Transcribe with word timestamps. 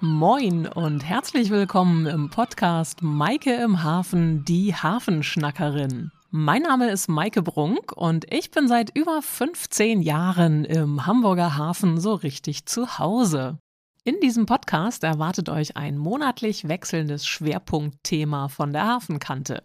Moin 0.00 0.66
und 0.66 1.04
herzlich 1.04 1.48
willkommen 1.48 2.04
im 2.04 2.28
Podcast 2.28 3.00
Maike 3.00 3.54
im 3.54 3.82
Hafen, 3.82 4.44
die 4.44 4.74
Hafenschnackerin. 4.74 6.12
Mein 6.30 6.62
Name 6.62 6.90
ist 6.90 7.08
Maike 7.08 7.40
Brunk 7.40 7.92
und 7.92 8.30
ich 8.30 8.50
bin 8.50 8.68
seit 8.68 8.94
über 8.94 9.22
15 9.22 10.02
Jahren 10.02 10.66
im 10.66 11.06
Hamburger 11.06 11.56
Hafen 11.56 11.98
so 11.98 12.12
richtig 12.12 12.66
zu 12.66 12.98
Hause. 12.98 13.58
In 14.04 14.20
diesem 14.20 14.44
Podcast 14.44 15.02
erwartet 15.02 15.48
euch 15.48 15.78
ein 15.78 15.96
monatlich 15.96 16.68
wechselndes 16.68 17.26
Schwerpunktthema 17.26 18.48
von 18.48 18.74
der 18.74 18.86
Hafenkante. 18.86 19.64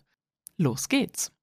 Los 0.55 0.88
geht's! 0.88 1.34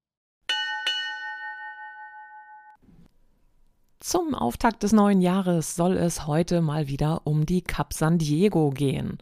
Zum 4.01 4.33
Auftakt 4.33 4.83
des 4.83 4.93
neuen 4.93 5.19
Jahres 5.19 5.75
soll 5.75 5.97
es 5.97 6.25
heute 6.25 6.61
mal 6.61 6.87
wieder 6.87 7.23
um 7.25 7.45
die 7.45 7.61
Cap 7.61 7.91
San 7.91 8.17
Diego 8.17 8.69
gehen. 8.69 9.17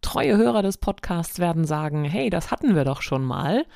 Treue 0.00 0.36
Hörer 0.36 0.62
des 0.62 0.78
Podcasts 0.78 1.40
werden 1.40 1.64
sagen, 1.64 2.04
hey, 2.04 2.30
das 2.30 2.52
hatten 2.52 2.76
wir 2.76 2.84
doch 2.84 3.02
schon 3.02 3.24
mal. 3.24 3.66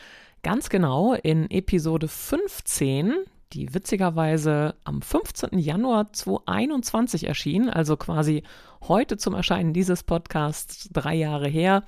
Ganz 0.45 0.69
genau, 0.69 1.15
in 1.15 1.51
Episode 1.51 2.07
15, 2.07 3.13
die 3.55 3.75
witzigerweise 3.75 4.77
am 4.85 5.03
15. 5.03 5.59
Januar 5.59 6.13
2021 6.13 7.27
erschien, 7.27 7.69
also 7.69 7.97
quasi 7.97 8.45
heute 8.87 9.17
zum 9.17 9.35
Erscheinen 9.35 9.73
dieses 9.73 10.05
Podcasts 10.05 10.89
drei 10.93 11.17
Jahre 11.17 11.49
her, 11.49 11.83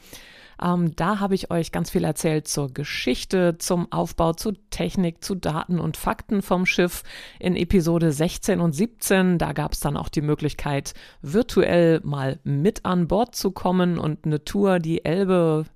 ähm, 0.63 0.95
da 0.97 1.21
habe 1.21 1.35
ich 1.35 1.51
euch 1.51 1.73
ganz 1.73 1.91
viel 1.91 2.05
erzählt 2.05 2.49
zur 2.49 2.73
Geschichte, 2.73 3.57
zum 3.59 3.91
Aufbau, 3.93 4.33
zu 4.33 4.53
Technik, 4.71 5.23
zu 5.23 5.35
Daten 5.35 5.79
und 5.79 5.97
Fakten 5.97 6.43
vom 6.43 6.67
Schiff. 6.67 7.03
In 7.39 7.57
Episode 7.57 8.13
16 8.13 8.61
und 8.61 8.73
17, 8.73 9.39
da 9.39 9.53
gab 9.53 9.73
es 9.73 9.81
dann 9.81 9.97
auch 9.97 10.09
die 10.09 10.23
Möglichkeit, 10.23 10.95
virtuell 11.23 12.01
mal 12.03 12.39
mit 12.45 12.85
an 12.85 13.09
Bord 13.09 13.35
zu 13.35 13.51
kommen 13.51 13.99
und 13.99 14.25
eine 14.25 14.45
Tour 14.45 14.79
die 14.79 15.05
Elbe 15.05 15.67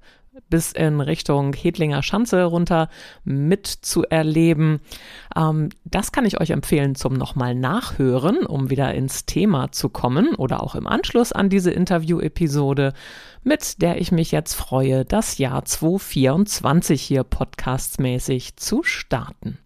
bis 0.49 0.73
in 0.73 1.01
Richtung 1.01 1.53
Hedlinger 1.53 2.03
Schanze 2.03 2.45
runter 2.45 2.89
mitzuerleben. 3.25 4.81
Ähm, 5.37 5.69
das 5.85 6.13
kann 6.13 6.25
ich 6.25 6.41
euch 6.41 6.51
empfehlen 6.51 6.95
zum 6.95 7.15
nochmal 7.15 7.55
nachhören, 7.55 8.47
um 8.47 8.71
wieder 8.71 8.95
ins 8.95 9.27
Thema 9.27 9.73
zu 9.73 9.89
kommen 9.91 10.35
oder 10.35 10.63
auch 10.63 10.75
im 10.75 10.87
Anschluss 10.87 11.33
an 11.33 11.51
diese 11.51 11.71
Interview-Episode, 11.71 12.95
mit 13.45 13.83
der 13.83 14.01
ich 14.01 14.13
mich 14.13 14.31
jetzt 14.31 14.55
freue, 14.55 15.05
das 15.05 15.39
Jahr 15.39 15.65
2024 15.65 17.03
hier 17.03 17.25
podcastmäßig 17.25 18.57
zu 18.57 18.83
starten. 18.83 19.59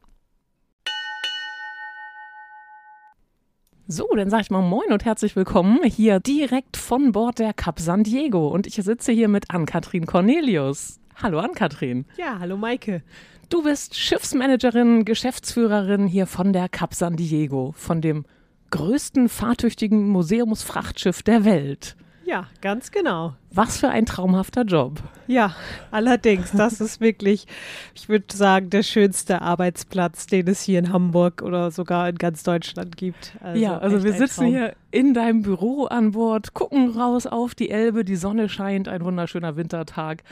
So, 3.89 4.09
dann 4.17 4.31
sage 4.31 4.43
ich 4.43 4.51
mal 4.51 4.63
Moin 4.63 4.93
und 4.93 5.05
herzlich 5.05 5.37
willkommen 5.37 5.85
hier 5.85 6.19
direkt 6.19 6.77
von 6.77 7.13
Bord 7.13 7.39
der 7.39 7.53
Cap 7.53 7.79
San 7.79 8.03
Diego. 8.03 8.49
Und 8.49 8.67
ich 8.67 8.75
sitze 8.75 9.13
hier 9.13 9.29
mit 9.29 9.51
Ann-Kathrin 9.51 10.07
Cornelius. 10.07 10.99
Hallo 11.15 11.39
Ann-Kathrin. 11.39 12.05
Ja, 12.17 12.39
hallo 12.41 12.57
Maike. 12.57 13.03
Du 13.49 13.63
bist 13.63 13.95
Schiffsmanagerin, 13.95 15.05
Geschäftsführerin 15.05 16.09
hier 16.09 16.27
von 16.27 16.53
der 16.53 16.69
Cap 16.69 16.95
San 16.95 17.17
Diego, 17.17 17.73
von 17.77 18.01
dem 18.01 18.25
größten 18.71 19.29
fahrtüchtigen 19.29 20.09
Museumsfrachtschiff 20.09 21.23
der 21.23 21.45
Welt. 21.45 21.97
Ja, 22.27 22.49
ganz 22.61 22.91
genau. 22.91 23.35
Was 23.53 23.79
für 23.79 23.89
ein 23.89 24.05
traumhafter 24.05 24.63
Job. 24.63 25.01
Ja, 25.29 25.55
allerdings, 25.93 26.51
das 26.51 26.81
ist 26.81 27.01
wirklich, 27.01 27.47
ich 27.95 28.09
würde 28.09 28.37
sagen, 28.37 28.69
der 28.69 28.83
schönste 28.83 29.43
Arbeitsplatz, 29.43 30.27
den 30.27 30.49
es 30.49 30.61
hier 30.61 30.81
in 30.81 30.93
Hamburg 30.93 31.43
oder 31.43 31.71
sogar 31.71 32.09
in 32.09 32.17
ganz 32.17 32.43
Deutschland 32.43 32.97
gibt. 32.97 33.37
Also 33.41 33.63
ja, 33.63 33.79
also 33.79 34.03
wir 34.03 34.13
sitzen 34.13 34.47
hier 34.47 34.75
in 34.91 35.15
deinem 35.15 35.43
Büro 35.43 35.85
an 35.85 36.11
Bord, 36.11 36.53
gucken 36.53 36.91
raus 36.91 37.29
auf 37.29 37.55
die 37.55 37.71
Elbe, 37.71 38.05
die 38.05 38.17
Sonne 38.17 38.49
scheint, 38.49 38.89
ein 38.89 39.05
wunderschöner 39.05 39.57
Wintertag. 39.57 40.25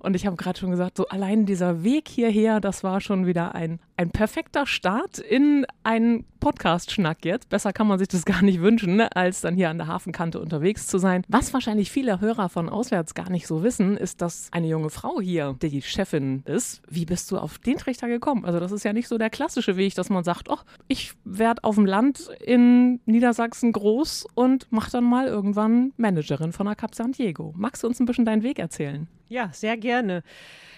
Und 0.00 0.16
ich 0.16 0.26
habe 0.26 0.36
gerade 0.36 0.58
schon 0.58 0.70
gesagt, 0.70 0.96
so 0.96 1.06
allein 1.08 1.46
dieser 1.46 1.84
Weg 1.84 2.08
hierher, 2.08 2.60
das 2.60 2.82
war 2.82 3.00
schon 3.00 3.26
wieder 3.26 3.54
ein, 3.54 3.80
ein 3.96 4.10
perfekter 4.10 4.66
Start 4.66 5.18
in 5.18 5.66
einen 5.84 6.24
Podcast-Schnack 6.40 7.24
jetzt. 7.24 7.50
Besser 7.50 7.72
kann 7.72 7.86
man 7.86 7.98
sich 7.98 8.08
das 8.08 8.24
gar 8.30 8.42
nicht 8.42 8.60
wünschen, 8.60 8.96
ne, 8.96 9.14
als 9.14 9.42
dann 9.42 9.54
hier 9.54 9.70
an 9.70 9.78
der 9.78 9.86
Hafenkante 9.86 10.40
unterwegs 10.40 10.86
zu 10.86 10.98
sein. 10.98 11.22
Was 11.28 11.52
wahrscheinlich 11.52 11.90
viele 11.90 12.20
Hörer 12.20 12.48
von 12.48 12.68
auswärts 12.68 13.14
gar 13.14 13.30
nicht 13.30 13.46
so 13.46 13.62
wissen, 13.62 13.96
ist, 13.96 14.22
dass 14.22 14.48
eine 14.52 14.68
junge 14.68 14.90
Frau 14.90 15.20
hier 15.20 15.54
die 15.60 15.82
Chefin 15.82 16.42
ist. 16.46 16.82
Wie 16.88 17.04
bist 17.04 17.30
du 17.30 17.38
auf 17.38 17.58
den 17.58 17.76
Trichter 17.76 18.08
gekommen? 18.08 18.44
Also 18.44 18.58
das 18.58 18.72
ist 18.72 18.84
ja 18.84 18.92
nicht 18.92 19.08
so 19.08 19.18
der 19.18 19.30
klassische 19.30 19.76
Weg, 19.76 19.94
dass 19.94 20.08
man 20.08 20.24
sagt, 20.24 20.48
ach, 20.50 20.64
ich 20.88 21.12
werde 21.24 21.62
auf 21.64 21.74
dem 21.74 21.86
Land 21.86 22.30
in 22.42 23.00
Niedersachsen 23.04 23.72
groß 23.72 24.26
und 24.34 24.66
mach 24.70 24.90
dann 24.90 25.04
mal 25.04 25.26
irgendwann 25.26 25.92
Managerin 25.98 26.52
von 26.52 26.66
der 26.66 26.74
Cap 26.74 26.94
San 26.94 27.12
Diego. 27.12 27.52
Magst 27.56 27.82
du 27.82 27.86
uns 27.86 28.00
ein 28.00 28.06
bisschen 28.06 28.24
deinen 28.24 28.42
Weg 28.42 28.58
erzählen? 28.58 29.08
Ja, 29.30 29.48
sehr 29.52 29.76
gerne. 29.76 30.24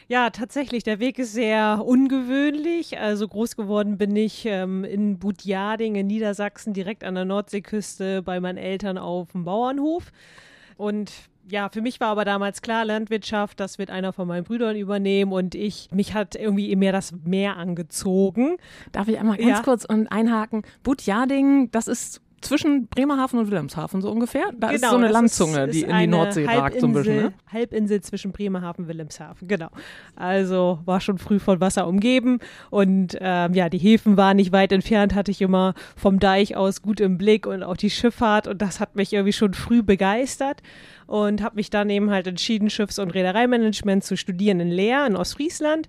Ja, 0.08 0.28
tatsächlich, 0.28 0.84
der 0.84 1.00
Weg 1.00 1.18
ist 1.18 1.32
sehr 1.32 1.82
ungewöhnlich. 1.82 2.98
Also 2.98 3.26
groß 3.26 3.56
geworden 3.56 3.96
bin 3.96 4.14
ich 4.14 4.44
ähm, 4.44 4.84
in 4.84 5.18
Budjading 5.18 5.94
in 5.94 6.06
Niedersachsen, 6.06 6.74
direkt 6.74 7.02
an 7.02 7.14
der 7.14 7.24
Nordseeküste 7.24 8.20
bei 8.20 8.40
meinen 8.40 8.58
Eltern 8.58 8.98
auf 8.98 9.32
dem 9.32 9.44
Bauernhof. 9.44 10.12
Und 10.76 11.12
ja, 11.48 11.70
für 11.70 11.80
mich 11.80 11.98
war 11.98 12.08
aber 12.08 12.26
damals 12.26 12.60
klar, 12.60 12.84
Landwirtschaft, 12.84 13.58
das 13.58 13.78
wird 13.78 13.88
einer 13.88 14.12
von 14.12 14.28
meinen 14.28 14.44
Brüdern 14.44 14.76
übernehmen 14.76 15.32
und 15.32 15.54
ich, 15.54 15.88
mich 15.90 16.12
hat 16.12 16.34
irgendwie 16.34 16.76
mehr 16.76 16.92
das 16.92 17.14
Meer 17.24 17.56
angezogen. 17.56 18.58
Darf 18.92 19.08
ich 19.08 19.18
einmal 19.18 19.38
ganz 19.38 19.48
ja. 19.48 19.62
kurz 19.62 19.86
einhaken? 19.86 20.62
Budjading, 20.82 21.70
das 21.70 21.88
ist 21.88 22.20
zwischen 22.42 22.86
Bremerhaven 22.88 23.38
und 23.38 23.46
Wilhelmshaven 23.46 24.02
so 24.02 24.10
ungefähr. 24.10 24.44
Da 24.56 24.68
genau, 24.68 24.74
ist 24.74 24.90
so 24.90 24.96
eine 24.96 25.08
Landzunge, 25.08 25.64
ist, 25.64 25.74
die 25.74 25.82
in 25.82 25.96
die 25.96 26.06
Nordsee 26.06 26.44
ragt 26.44 26.80
so 26.80 26.86
ein 26.86 26.92
bisschen. 26.92 27.16
Ne? 27.16 27.32
Halbinsel 27.50 28.00
zwischen 28.02 28.32
Bremerhaven 28.32 28.84
und 28.84 28.88
Wilhelmshaven, 28.88 29.48
genau. 29.48 29.68
Also 30.16 30.80
war 30.84 31.00
schon 31.00 31.18
früh 31.18 31.38
von 31.38 31.60
Wasser 31.60 31.86
umgeben 31.86 32.40
und 32.70 33.16
ähm, 33.20 33.54
ja, 33.54 33.68
die 33.68 33.78
Häfen 33.78 34.16
waren 34.16 34.36
nicht 34.36 34.52
weit 34.52 34.72
entfernt, 34.72 35.14
hatte 35.14 35.30
ich 35.30 35.40
immer 35.40 35.74
vom 35.96 36.18
Deich 36.18 36.56
aus 36.56 36.82
gut 36.82 37.00
im 37.00 37.18
Blick 37.18 37.46
und 37.46 37.62
auch 37.62 37.76
die 37.76 37.90
Schifffahrt 37.90 38.46
und 38.46 38.60
das 38.60 38.80
hat 38.80 38.96
mich 38.96 39.12
irgendwie 39.12 39.32
schon 39.32 39.54
früh 39.54 39.82
begeistert 39.82 40.62
und 41.06 41.42
habe 41.42 41.56
mich 41.56 41.70
dann 41.70 41.90
eben 41.90 42.10
halt 42.10 42.26
entschieden, 42.26 42.70
Schiffs- 42.70 42.98
und 42.98 43.10
Reedereimanagement 43.10 44.04
zu 44.04 44.16
studieren 44.16 44.60
in 44.60 44.70
Leer 44.70 45.06
in 45.06 45.16
Ostfriesland 45.16 45.88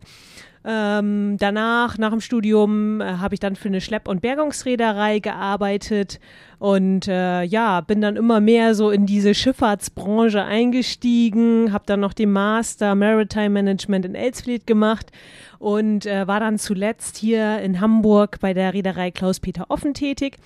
ähm, 0.66 1.36
danach, 1.40 1.98
nach 1.98 2.12
dem 2.12 2.22
Studium, 2.22 3.02
äh, 3.02 3.18
habe 3.18 3.36
ich 3.36 3.40
dann 3.40 3.56
für 3.56 3.68
eine 3.68 3.82
Schlepp- 3.82 4.08
und 4.08 4.22
Bergungsreederei 4.22 5.20
gearbeitet 5.20 6.20
und 6.60 7.08
äh, 7.08 7.44
ja, 7.44 7.82
bin 7.82 8.00
dann 8.00 8.16
immer 8.16 8.40
mehr 8.40 8.74
so 8.74 8.90
in 8.90 9.06
diese 9.06 9.34
Schifffahrtsbranche 9.34 10.44
eingestiegen, 10.44 11.74
habe 11.74 11.84
dann 11.86 12.00
noch 12.00 12.14
den 12.14 12.32
Master 12.32 12.96
Maritime 12.96 13.50
Management 13.50 14.06
in 14.06 14.16
Elsfleth 14.16 14.66
gemacht 14.66 15.12
und 15.60 16.06
äh, 16.06 16.28
war 16.28 16.40
dann 16.40 16.58
zuletzt 16.58 17.18
hier 17.18 17.60
in 17.60 17.82
Hamburg 17.82 18.40
bei 18.40 18.54
der 18.54 18.74
Reederei 18.74 19.12
Klaus-Peter 19.12 19.66
Offen 19.70 19.94
tätig 19.94 20.38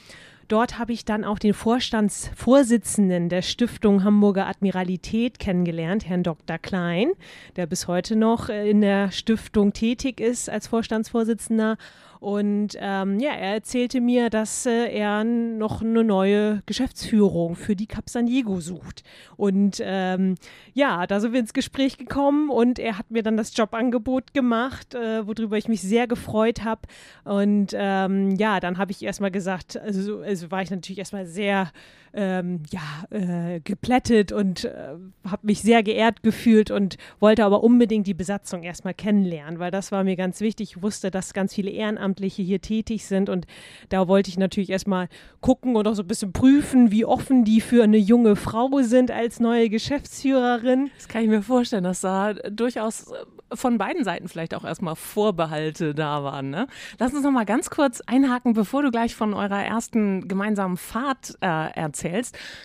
Dort 0.48 0.80
habe 0.80 0.94
ich 0.94 1.04
dann 1.04 1.26
auch 1.26 1.40
den 1.40 1.54
Vorstandsvorsitzenden 1.54 3.28
der 3.28 3.42
Stiftung 3.42 4.06
Hamburger 4.06 4.48
Admiralität 4.48 5.40
kennengelernt, 5.40 6.08
Herrn 6.08 6.24
Dr. 6.24 6.58
Klein, 6.58 7.12
der 7.58 7.66
bis 7.66 7.88
heute 7.88 8.16
noch 8.16 8.48
äh, 8.48 8.70
in 8.70 8.80
der 8.80 9.12
Stiftung 9.12 9.74
tätig 9.74 10.22
ist 10.22 10.50
als 10.50 10.68
Vorstandsvorsitzender 10.68 11.78
und 12.20 12.70
ähm, 12.80 13.20
ja, 13.20 13.32
er 13.32 13.54
erzählte 13.54 14.02
mir, 14.02 14.30
dass 14.30 14.66
äh, 14.66 14.92
er 14.92 15.24
noch 15.24 15.82
eine 15.82 16.04
neue 16.04 16.64
Geschäftsführung 16.66 17.56
für 17.56 17.76
die 17.76 17.88
Cap 17.88 18.10
San 18.10 18.26
Diego 18.26 18.60
sucht. 18.60 19.04
Und 19.36 19.82
ähm, 19.82 20.36
ja, 20.74 21.06
da 21.08 21.20
sind 21.20 21.34
wir 21.34 21.40
ins 21.40 21.54
Gespräch 21.54 21.98
gekommen 21.98 22.50
und 22.50 22.80
er 22.80 22.98
hat 22.98 23.12
mir 23.12 23.24
dann 23.24 23.38
das 23.38 23.56
Jobangebot 23.56 24.34
gemacht, 24.34 24.96
äh, 24.96 25.28
worüber 25.28 25.58
ich 25.58 25.68
mich 25.68 25.82
sehr 25.82 26.08
gefreut 26.08 26.64
habe. 26.64 26.82
Und 27.24 27.70
ähm, 27.74 28.36
ja, 28.36 28.60
dann 28.60 28.78
habe 28.78 28.92
ich 28.92 29.04
erstmal 29.04 29.32
gesagt, 29.32 29.78
also, 29.78 30.22
also 30.22 30.52
war 30.52 30.62
ich 30.62 30.72
natürlich 30.72 31.00
erstmal 31.00 31.26
sehr 31.26 31.72
ähm, 32.18 32.64
ja, 32.72 33.06
äh, 33.12 33.60
geplättet 33.60 34.32
und 34.32 34.66
äh, 34.66 34.96
habe 35.24 35.46
mich 35.46 35.62
sehr 35.62 35.84
geehrt 35.84 36.24
gefühlt 36.24 36.72
und 36.72 36.98
wollte 37.20 37.46
aber 37.46 37.64
unbedingt 37.64 38.08
die 38.08 38.16
Besatzung 38.16 38.64
erstmal 38.64 38.96
kennenlernen, 38.96 39.60
weil 39.60 39.70
das 39.70 39.92
war 39.92 40.04
mir 40.04 40.16
ganz 40.16 40.42
wichtig. 40.42 40.72
Ich 40.72 40.82
wusste, 40.82 41.12
dass 41.12 41.34
ganz 41.34 41.54
viele 41.54 41.70
Ehrenamtliche 41.70 42.42
hier 42.42 42.60
tätig 42.60 43.06
sind 43.06 43.30
und 43.30 43.46
da 43.90 44.08
wollte 44.08 44.32
ich 44.32 44.40
natürlich 44.40 44.72
erstmal 44.72 45.10
gucken 45.42 45.76
und 45.76 45.88
auch 45.88 45.94
so 45.94 46.02
ein 46.02 46.08
bisschen 46.08 46.34
prüfen, 46.34 46.90
wie 46.90 47.06
offen 47.06 47.46
die 47.46 47.62
für 47.62 47.84
eine 47.84 47.98
junge 47.98 48.36
Frau 48.36 48.68
sind 48.82 49.12
als 49.12 49.40
neue 49.40 49.70
Geschäftsführerin. 49.70 50.90
Das 50.98 51.08
kann 51.08 51.22
ich 51.22 51.30
mir 51.30 51.44
vorstellen, 51.44 51.84
dass 51.84 52.02
da 52.02 52.34
durchaus 52.34 53.14
von 53.54 53.78
beiden 53.78 54.04
Seiten 54.04 54.28
vielleicht 54.28 54.56
auch 54.56 54.66
erstmal 54.66 54.96
Vorbehalte 54.96 55.94
da 55.94 56.24
waren. 56.24 56.50
Ne? 56.50 56.68
Lass 57.00 57.14
uns 57.14 57.24
noch 57.24 57.32
mal 57.32 57.46
ganz 57.46 57.70
kurz 57.70 58.02
einhaken, 58.02 58.54
bevor 58.54 58.82
du 58.82 58.92
gleich 58.92 59.16
von 59.16 59.34
eurer 59.34 59.64
ersten 59.64 60.28
gemeinsamen 60.28 60.78
Fahrt 60.78 61.38
äh, 61.42 61.72
erzählst. 61.74 62.07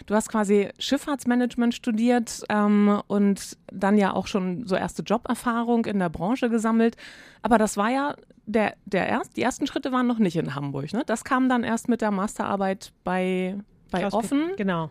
Du 0.06 0.14
hast 0.14 0.28
quasi 0.28 0.68
Schifffahrtsmanagement 0.78 1.74
studiert 1.74 2.42
ähm, 2.48 3.00
und 3.06 3.56
dann 3.72 3.98
ja 3.98 4.12
auch 4.12 4.26
schon 4.26 4.66
so 4.66 4.76
erste 4.76 5.02
Joberfahrung 5.02 5.84
in 5.86 5.98
der 5.98 6.08
Branche 6.08 6.50
gesammelt. 6.50 6.96
Aber 7.42 7.58
das 7.58 7.76
war 7.76 7.90
ja 7.90 8.14
der, 8.46 8.74
der 8.84 9.06
erst, 9.08 9.36
die 9.36 9.42
ersten 9.42 9.66
Schritte 9.66 9.92
waren 9.92 10.06
noch 10.06 10.18
nicht 10.18 10.36
in 10.36 10.54
Hamburg. 10.54 10.92
Ne? 10.92 11.02
Das 11.06 11.24
kam 11.24 11.48
dann 11.48 11.64
erst 11.64 11.88
mit 11.88 12.00
der 12.00 12.10
Masterarbeit 12.10 12.92
bei, 13.04 13.56
bei 13.90 14.06
Offen. 14.06 14.52
Genau. 14.56 14.90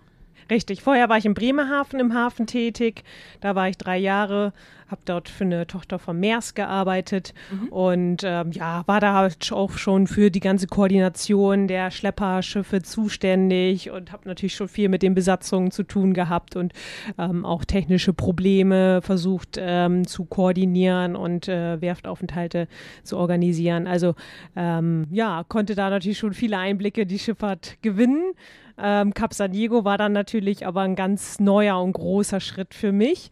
Richtig. 0.49 0.81
Vorher 0.81 1.09
war 1.09 1.17
ich 1.17 1.25
in 1.25 1.33
Bremerhaven 1.33 1.99
im 1.99 2.13
Hafen 2.13 2.47
tätig. 2.47 3.03
Da 3.39 3.55
war 3.55 3.69
ich 3.69 3.77
drei 3.77 3.97
Jahre, 3.97 4.53
habe 4.91 5.01
dort 5.05 5.29
für 5.29 5.45
eine 5.45 5.65
Tochter 5.65 5.97
von 5.97 6.19
Maersk 6.19 6.57
gearbeitet 6.57 7.33
mhm. 7.49 7.67
und 7.69 8.23
ähm, 8.25 8.51
ja, 8.51 8.83
war 8.87 8.99
da 8.99 9.13
halt 9.13 9.51
auch 9.51 9.71
schon 9.71 10.05
für 10.05 10.29
die 10.29 10.41
ganze 10.41 10.67
Koordination 10.67 11.67
der 11.67 11.91
Schlepperschiffe 11.91 12.81
zuständig 12.81 13.89
und 13.89 14.11
habe 14.11 14.27
natürlich 14.27 14.53
schon 14.55 14.67
viel 14.67 14.89
mit 14.89 15.01
den 15.01 15.15
Besatzungen 15.15 15.71
zu 15.71 15.83
tun 15.83 16.13
gehabt 16.13 16.57
und 16.57 16.73
ähm, 17.17 17.45
auch 17.45 17.63
technische 17.63 18.11
Probleme 18.11 19.01
versucht 19.01 19.57
ähm, 19.57 20.05
zu 20.05 20.25
koordinieren 20.25 21.15
und 21.15 21.47
äh, 21.47 21.79
Werftaufenthalte 21.79 22.67
zu 23.03 23.17
organisieren. 23.17 23.87
Also 23.87 24.15
ähm, 24.57 25.07
ja, 25.11 25.45
konnte 25.47 25.73
da 25.73 25.89
natürlich 25.89 26.17
schon 26.17 26.33
viele 26.33 26.57
Einblicke 26.57 27.03
in 27.03 27.07
die 27.07 27.19
Schifffahrt 27.19 27.77
gewinnen. 27.81 28.33
Ähm, 28.77 29.13
Cap 29.13 29.33
San 29.33 29.51
Diego 29.51 29.85
war 29.85 29.97
dann 29.97 30.13
natürlich 30.13 30.65
aber 30.65 30.81
ein 30.81 30.95
ganz 30.95 31.39
neuer 31.39 31.81
und 31.81 31.93
großer 31.93 32.39
Schritt 32.39 32.73
für 32.73 32.91
mich. 32.91 33.31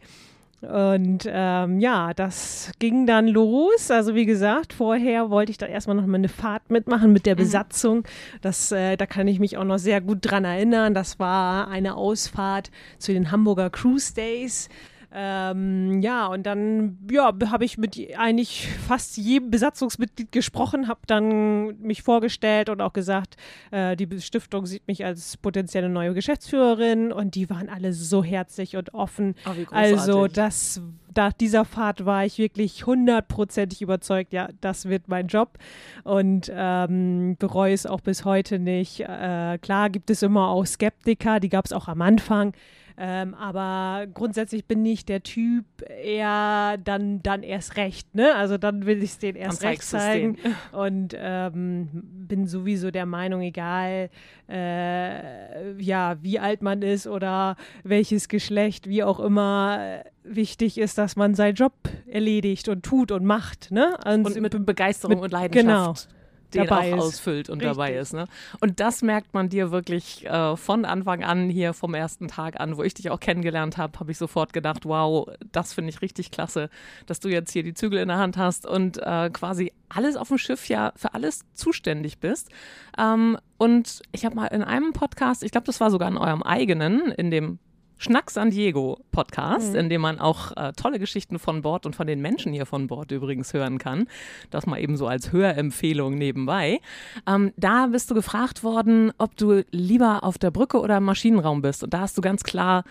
Und 0.62 1.20
ähm, 1.26 1.80
ja, 1.80 2.12
das 2.12 2.72
ging 2.78 3.06
dann 3.06 3.28
los. 3.28 3.90
Also 3.90 4.14
wie 4.14 4.26
gesagt, 4.26 4.74
vorher 4.74 5.30
wollte 5.30 5.50
ich 5.52 5.58
da 5.58 5.66
erstmal 5.66 5.96
noch 5.96 6.06
mal 6.06 6.16
eine 6.16 6.28
Fahrt 6.28 6.70
mitmachen 6.70 7.12
mit 7.12 7.24
der 7.24 7.34
mhm. 7.34 7.38
Besatzung. 7.38 8.04
Das, 8.42 8.70
äh, 8.70 8.96
da 8.96 9.06
kann 9.06 9.26
ich 9.26 9.40
mich 9.40 9.56
auch 9.56 9.64
noch 9.64 9.78
sehr 9.78 10.02
gut 10.02 10.18
dran 10.20 10.44
erinnern. 10.44 10.92
Das 10.92 11.18
war 11.18 11.68
eine 11.68 11.96
Ausfahrt 11.96 12.70
zu 12.98 13.12
den 13.12 13.30
Hamburger 13.30 13.70
Cruise 13.70 14.14
Days. 14.14 14.68
Ähm, 15.12 16.00
ja, 16.02 16.26
und 16.26 16.44
dann 16.44 16.98
ja, 17.10 17.32
habe 17.46 17.64
ich 17.64 17.78
mit 17.78 17.98
eigentlich 18.16 18.68
fast 18.86 19.16
jedem 19.16 19.50
Besatzungsmitglied 19.50 20.30
gesprochen, 20.30 20.86
habe 20.86 21.00
dann 21.06 21.80
mich 21.80 22.02
vorgestellt 22.02 22.68
und 22.68 22.80
auch 22.80 22.92
gesagt, 22.92 23.36
äh, 23.72 23.96
die 23.96 24.20
Stiftung 24.20 24.66
sieht 24.66 24.86
mich 24.86 25.04
als 25.04 25.36
potenzielle 25.36 25.88
neue 25.88 26.14
Geschäftsführerin 26.14 27.12
und 27.12 27.34
die 27.34 27.50
waren 27.50 27.68
alle 27.68 27.92
so 27.92 28.22
herzlich 28.22 28.76
und 28.76 28.94
offen. 28.94 29.34
Oh, 29.46 29.74
also 29.74 30.28
das 30.28 30.80
nach 31.16 31.32
dieser 31.32 31.64
Fahrt 31.64 32.06
war 32.06 32.24
ich 32.24 32.38
wirklich 32.38 32.86
hundertprozentig 32.86 33.82
überzeugt, 33.82 34.32
ja, 34.32 34.48
das 34.60 34.88
wird 34.88 35.08
mein 35.08 35.26
Job 35.26 35.58
und 36.04 36.50
ähm, 36.54 37.36
bereue 37.38 37.74
es 37.74 37.86
auch 37.86 38.00
bis 38.00 38.24
heute 38.24 38.58
nicht. 38.58 39.00
Äh, 39.00 39.58
klar 39.58 39.90
gibt 39.90 40.10
es 40.10 40.22
immer 40.22 40.48
auch 40.48 40.66
Skeptiker, 40.66 41.40
die 41.40 41.48
gab 41.48 41.64
es 41.64 41.72
auch 41.72 41.88
am 41.88 42.02
Anfang. 42.02 42.52
Ähm, 43.02 43.32
aber 43.32 44.08
grundsätzlich 44.12 44.66
bin 44.66 44.84
ich 44.84 45.06
der 45.06 45.22
Typ 45.22 45.64
eher 45.88 46.76
dann, 46.84 47.22
dann 47.22 47.42
erst 47.42 47.78
recht, 47.78 48.14
ne? 48.14 48.34
Also 48.34 48.58
dann 48.58 48.84
will 48.84 49.02
ich 49.02 49.12
es 49.12 49.18
denen 49.18 49.38
erst 49.38 49.62
recht 49.62 49.82
zeigen. 49.82 50.36
Und 50.72 51.16
ähm, 51.16 51.88
bin 51.92 52.46
sowieso 52.46 52.90
der 52.90 53.06
Meinung, 53.06 53.40
egal 53.40 54.10
äh, 54.50 55.80
ja, 55.80 56.18
wie 56.20 56.38
alt 56.38 56.60
man 56.60 56.82
ist 56.82 57.06
oder 57.06 57.56
welches 57.84 58.28
Geschlecht, 58.28 58.86
wie 58.86 59.02
auch 59.02 59.18
immer, 59.18 60.02
wichtig 60.22 60.76
ist, 60.76 60.98
dass 60.98 61.16
man 61.16 61.34
seinen 61.34 61.54
Job 61.54 61.72
erledigt 62.06 62.68
und 62.68 62.84
tut 62.84 63.12
und 63.12 63.24
macht, 63.24 63.70
ne? 63.70 63.96
Und, 64.04 64.26
und 64.26 64.40
mit 64.42 64.66
Begeisterung 64.66 65.14
mit, 65.14 65.24
und 65.24 65.32
Leidenschaft. 65.32 66.08
Genau 66.10 66.19
den 66.54 66.66
dabei 66.66 66.94
auch 66.94 66.98
ist. 66.98 67.04
ausfüllt 67.04 67.50
und 67.50 67.58
Richtig. 67.58 67.76
dabei 67.76 67.94
ist. 67.94 68.12
Ne? 68.12 68.26
Und 68.60 68.80
das 68.80 69.02
merkt 69.02 69.34
man 69.34 69.48
dir 69.48 69.70
wirklich 69.70 70.26
äh, 70.26 70.56
von 70.56 70.84
Anfang 70.84 71.24
an 71.24 71.48
hier 71.48 71.72
vom 71.72 71.94
ersten 71.94 72.28
Tag 72.28 72.60
an, 72.60 72.76
wo 72.76 72.82
ich 72.82 72.94
dich 72.94 73.10
auch 73.10 73.20
kennengelernt 73.20 73.76
habe, 73.76 73.98
habe 73.98 74.10
ich 74.10 74.18
sofort 74.18 74.52
gedacht, 74.52 74.84
wow, 74.84 75.28
das 75.52 75.72
finde 75.72 75.90
ich 75.90 76.02
richtig 76.02 76.30
klasse, 76.30 76.70
dass 77.06 77.20
du 77.20 77.28
jetzt 77.28 77.52
hier 77.52 77.62
die 77.62 77.74
Zügel 77.74 78.00
in 78.00 78.08
der 78.08 78.18
Hand 78.18 78.36
hast 78.36 78.66
und 78.66 78.98
äh, 78.98 79.30
quasi 79.30 79.72
alles 79.88 80.16
auf 80.16 80.28
dem 80.28 80.38
Schiff 80.38 80.68
ja 80.68 80.92
für 80.96 81.14
alles 81.14 81.44
zuständig 81.54 82.18
bist. 82.18 82.50
Ähm, 82.98 83.38
und 83.58 84.02
ich 84.12 84.24
habe 84.24 84.36
mal 84.36 84.46
in 84.46 84.62
einem 84.62 84.92
Podcast, 84.92 85.42
ich 85.42 85.52
glaube, 85.52 85.66
das 85.66 85.80
war 85.80 85.90
sogar 85.90 86.08
in 86.08 86.16
eurem 86.16 86.42
eigenen, 86.42 87.12
in 87.12 87.30
dem 87.30 87.58
Schnack 88.00 88.30
San 88.30 88.50
Diego 88.50 88.98
Podcast, 89.12 89.74
mhm. 89.74 89.78
in 89.78 89.88
dem 89.90 90.00
man 90.00 90.18
auch 90.18 90.56
äh, 90.56 90.72
tolle 90.72 90.98
Geschichten 90.98 91.38
von 91.38 91.60
Bord 91.60 91.84
und 91.84 91.94
von 91.94 92.06
den 92.06 92.22
Menschen 92.22 92.50
hier 92.50 92.64
von 92.64 92.86
Bord 92.86 93.12
übrigens 93.12 93.52
hören 93.52 93.76
kann. 93.76 94.08
Das 94.48 94.64
mal 94.64 94.80
eben 94.80 94.96
so 94.96 95.06
als 95.06 95.32
Hörempfehlung 95.32 96.16
nebenbei. 96.16 96.80
Ähm, 97.26 97.52
da 97.58 97.88
bist 97.88 98.10
du 98.10 98.14
gefragt 98.14 98.64
worden, 98.64 99.12
ob 99.18 99.36
du 99.36 99.66
lieber 99.70 100.24
auf 100.24 100.38
der 100.38 100.50
Brücke 100.50 100.80
oder 100.80 100.96
im 100.96 101.04
Maschinenraum 101.04 101.60
bist. 101.60 101.84
Und 101.84 101.92
da 101.92 102.00
hast 102.00 102.16
du 102.16 102.22
ganz 102.22 102.42
klar 102.42 102.84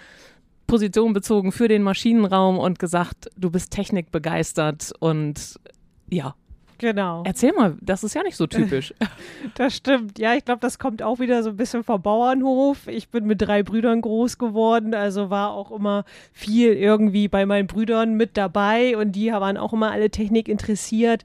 Position 0.67 1.13
bezogen 1.13 1.51
für 1.51 1.67
den 1.67 1.81
Maschinenraum 1.81 2.59
und 2.59 2.77
gesagt, 2.77 3.31
du 3.35 3.49
bist 3.49 3.71
technikbegeistert 3.71 4.93
und 4.99 5.59
ja, 6.07 6.35
Genau. 6.79 7.23
Erzähl 7.25 7.51
mal, 7.53 7.75
das 7.81 8.03
ist 8.03 8.15
ja 8.15 8.23
nicht 8.23 8.37
so 8.37 8.47
typisch. 8.47 8.93
das 9.55 9.75
stimmt. 9.75 10.17
Ja, 10.17 10.33
ich 10.33 10.45
glaube, 10.45 10.61
das 10.61 10.79
kommt 10.79 11.03
auch 11.03 11.19
wieder 11.19 11.43
so 11.43 11.51
ein 11.51 11.57
bisschen 11.57 11.83
vom 11.83 12.01
Bauernhof. 12.01 12.87
Ich 12.87 13.09
bin 13.09 13.25
mit 13.25 13.41
drei 13.41 13.63
Brüdern 13.63 14.01
groß 14.01 14.37
geworden, 14.37 14.93
also 14.93 15.29
war 15.29 15.51
auch 15.51 15.71
immer 15.71 16.05
viel 16.31 16.73
irgendwie 16.73 17.27
bei 17.27 17.45
meinen 17.45 17.67
Brüdern 17.67 18.15
mit 18.15 18.37
dabei 18.37 18.97
und 18.97 19.11
die 19.11 19.31
waren 19.31 19.57
auch 19.57 19.73
immer 19.73 19.91
alle 19.91 20.09
Technik 20.09 20.47
interessiert. 20.47 21.23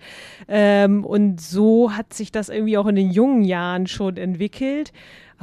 Ähm, 0.48 1.04
und 1.04 1.40
so 1.40 1.92
hat 1.92 2.12
sich 2.12 2.32
das 2.32 2.48
irgendwie 2.48 2.76
auch 2.76 2.86
in 2.86 2.96
den 2.96 3.10
jungen 3.10 3.44
Jahren 3.44 3.86
schon 3.86 4.16
entwickelt 4.16 4.92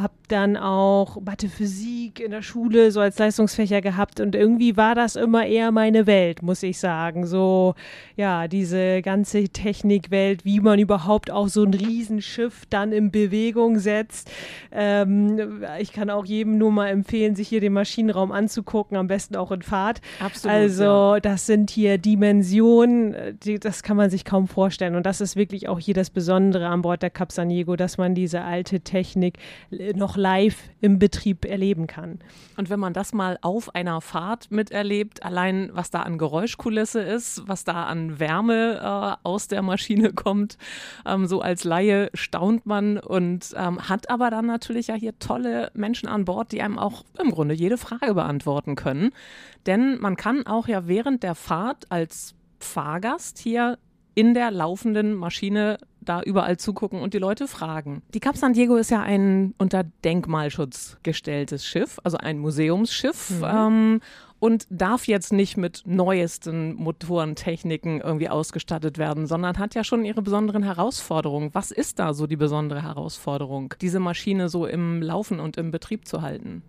habe 0.01 0.13
dann 0.27 0.57
auch 0.57 1.21
Mathe, 1.21 1.49
Physik 1.49 2.19
in 2.19 2.31
der 2.31 2.41
Schule 2.41 2.91
so 2.91 2.99
als 2.99 3.19
Leistungsfächer 3.19 3.81
gehabt 3.81 4.19
und 4.19 4.35
irgendwie 4.35 4.77
war 4.77 4.95
das 4.95 5.15
immer 5.15 5.45
eher 5.45 5.71
meine 5.71 6.07
Welt, 6.07 6.41
muss 6.41 6.63
ich 6.63 6.79
sagen. 6.79 7.25
So, 7.25 7.75
ja, 8.15 8.47
diese 8.47 9.01
ganze 9.01 9.49
Technikwelt, 9.49 10.45
wie 10.45 10.59
man 10.59 10.79
überhaupt 10.79 11.31
auch 11.31 11.47
so 11.47 11.63
ein 11.63 11.73
Riesenschiff 11.73 12.65
dann 12.69 12.91
in 12.91 13.11
Bewegung 13.11 13.79
setzt. 13.79 14.31
Ähm, 14.71 15.63
ich 15.79 15.91
kann 15.91 16.09
auch 16.09 16.25
jedem 16.25 16.57
nur 16.57 16.71
mal 16.71 16.87
empfehlen, 16.87 17.35
sich 17.35 17.49
hier 17.49 17.61
den 17.61 17.73
Maschinenraum 17.73 18.31
anzugucken, 18.31 18.97
am 18.97 19.07
besten 19.07 19.35
auch 19.35 19.51
in 19.51 19.61
Fahrt. 19.61 20.01
Absolut. 20.19 20.55
Also, 20.55 20.83
ja. 20.83 21.19
das 21.19 21.45
sind 21.45 21.69
hier 21.69 21.97
Dimensionen, 21.97 23.37
die, 23.43 23.59
das 23.59 23.83
kann 23.83 23.97
man 23.97 24.09
sich 24.09 24.25
kaum 24.25 24.47
vorstellen. 24.47 24.95
Und 24.95 25.05
das 25.05 25.21
ist 25.21 25.35
wirklich 25.35 25.67
auch 25.67 25.79
hier 25.79 25.93
das 25.93 26.09
Besondere 26.09 26.67
an 26.67 26.81
Bord 26.81 27.01
der 27.01 27.09
Cap 27.09 27.31
San 27.31 27.49
Diego, 27.49 27.75
dass 27.75 27.97
man 27.97 28.15
diese 28.15 28.41
alte 28.41 28.79
Technik 28.79 29.37
noch 29.95 30.17
live 30.17 30.57
im 30.79 30.99
Betrieb 30.99 31.45
erleben 31.45 31.87
kann. 31.87 32.19
Und 32.57 32.69
wenn 32.69 32.79
man 32.79 32.93
das 32.93 33.13
mal 33.13 33.37
auf 33.41 33.75
einer 33.75 34.01
Fahrt 34.01 34.51
miterlebt, 34.51 35.23
allein 35.23 35.69
was 35.73 35.91
da 35.91 36.01
an 36.01 36.17
Geräuschkulisse 36.17 37.01
ist, 37.01 37.47
was 37.47 37.63
da 37.63 37.85
an 37.85 38.19
Wärme 38.19 38.79
äh, 39.23 39.27
aus 39.27 39.47
der 39.47 39.61
Maschine 39.61 40.13
kommt, 40.13 40.57
ähm, 41.05 41.27
so 41.27 41.41
als 41.41 41.63
Laie 41.63 42.09
staunt 42.13 42.65
man 42.65 42.97
und 42.97 43.53
ähm, 43.55 43.87
hat 43.87 44.09
aber 44.09 44.29
dann 44.29 44.45
natürlich 44.45 44.87
ja 44.87 44.95
hier 44.95 45.17
tolle 45.19 45.71
Menschen 45.73 46.07
an 46.07 46.25
Bord, 46.25 46.51
die 46.51 46.61
einem 46.61 46.79
auch 46.79 47.03
im 47.21 47.31
Grunde 47.31 47.55
jede 47.55 47.77
Frage 47.77 48.13
beantworten 48.13 48.75
können. 48.75 49.11
Denn 49.65 49.99
man 49.99 50.15
kann 50.15 50.45
auch 50.47 50.67
ja 50.67 50.87
während 50.87 51.23
der 51.23 51.35
Fahrt 51.35 51.91
als 51.91 52.35
Fahrgast 52.59 53.39
hier 53.39 53.77
in 54.15 54.33
der 54.33 54.51
laufenden 54.51 55.13
Maschine 55.13 55.77
da 56.01 56.21
überall 56.21 56.57
zugucken 56.57 56.99
und 56.99 57.13
die 57.13 57.19
Leute 57.19 57.47
fragen. 57.47 58.01
Die 58.13 58.19
Cap 58.19 58.35
San 58.35 58.53
Diego 58.53 58.75
ist 58.75 58.91
ja 58.91 59.01
ein 59.01 59.53
unter 59.57 59.83
Denkmalschutz 60.03 60.97
gestelltes 61.03 61.65
Schiff, 61.65 61.99
also 62.03 62.17
ein 62.17 62.39
Museumsschiff. 62.39 63.29
Mhm. 63.29 63.43
Ähm, 63.43 64.01
und 64.39 64.65
darf 64.71 65.07
jetzt 65.07 65.31
nicht 65.31 65.55
mit 65.55 65.83
neuesten 65.85 66.73
Motorentechniken 66.73 68.01
irgendwie 68.01 68.27
ausgestattet 68.27 68.97
werden, 68.97 69.27
sondern 69.27 69.59
hat 69.59 69.75
ja 69.75 69.83
schon 69.83 70.03
ihre 70.03 70.23
besonderen 70.23 70.63
Herausforderungen. 70.63 71.51
Was 71.53 71.69
ist 71.69 71.99
da 71.99 72.15
so 72.15 72.25
die 72.25 72.37
besondere 72.37 72.81
Herausforderung, 72.81 73.75
diese 73.81 73.99
Maschine 73.99 74.49
so 74.49 74.65
im 74.65 75.03
Laufen 75.03 75.39
und 75.39 75.57
im 75.57 75.69
Betrieb 75.69 76.07
zu 76.07 76.23
halten? 76.23 76.63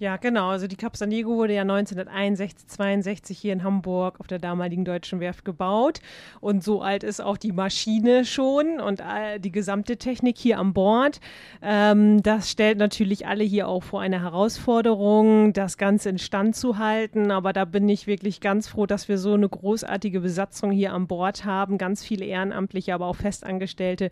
Ja, 0.00 0.16
genau. 0.16 0.48
Also 0.48 0.66
die 0.66 0.76
Cap 0.76 0.96
San 0.96 1.10
Diego 1.10 1.36
wurde 1.36 1.52
ja 1.52 1.60
1961, 1.60 2.68
62 2.68 3.38
hier 3.38 3.52
in 3.52 3.62
Hamburg 3.62 4.18
auf 4.18 4.26
der 4.26 4.38
damaligen 4.38 4.86
Deutschen 4.86 5.20
Werft 5.20 5.44
gebaut. 5.44 6.00
Und 6.40 6.64
so 6.64 6.80
alt 6.80 7.04
ist 7.04 7.20
auch 7.20 7.36
die 7.36 7.52
Maschine 7.52 8.24
schon 8.24 8.80
und 8.80 9.02
die 9.40 9.52
gesamte 9.52 9.98
Technik 9.98 10.38
hier 10.38 10.58
an 10.58 10.72
Bord. 10.72 11.20
Ähm, 11.60 12.22
das 12.22 12.50
stellt 12.50 12.78
natürlich 12.78 13.26
alle 13.26 13.44
hier 13.44 13.68
auch 13.68 13.82
vor 13.82 14.00
eine 14.00 14.22
Herausforderung, 14.22 15.52
das 15.52 15.76
Ganze 15.76 16.08
in 16.08 16.18
Stand 16.18 16.56
zu 16.56 16.78
halten. 16.78 17.30
Aber 17.30 17.52
da 17.52 17.66
bin 17.66 17.86
ich 17.86 18.06
wirklich 18.06 18.40
ganz 18.40 18.68
froh, 18.68 18.86
dass 18.86 19.06
wir 19.06 19.18
so 19.18 19.34
eine 19.34 19.50
großartige 19.50 20.20
Besatzung 20.20 20.70
hier 20.70 20.94
an 20.94 21.08
Bord 21.08 21.44
haben. 21.44 21.76
Ganz 21.76 22.02
viele 22.02 22.24
Ehrenamtliche, 22.24 22.94
aber 22.94 23.04
auch 23.04 23.16
Festangestellte, 23.16 24.08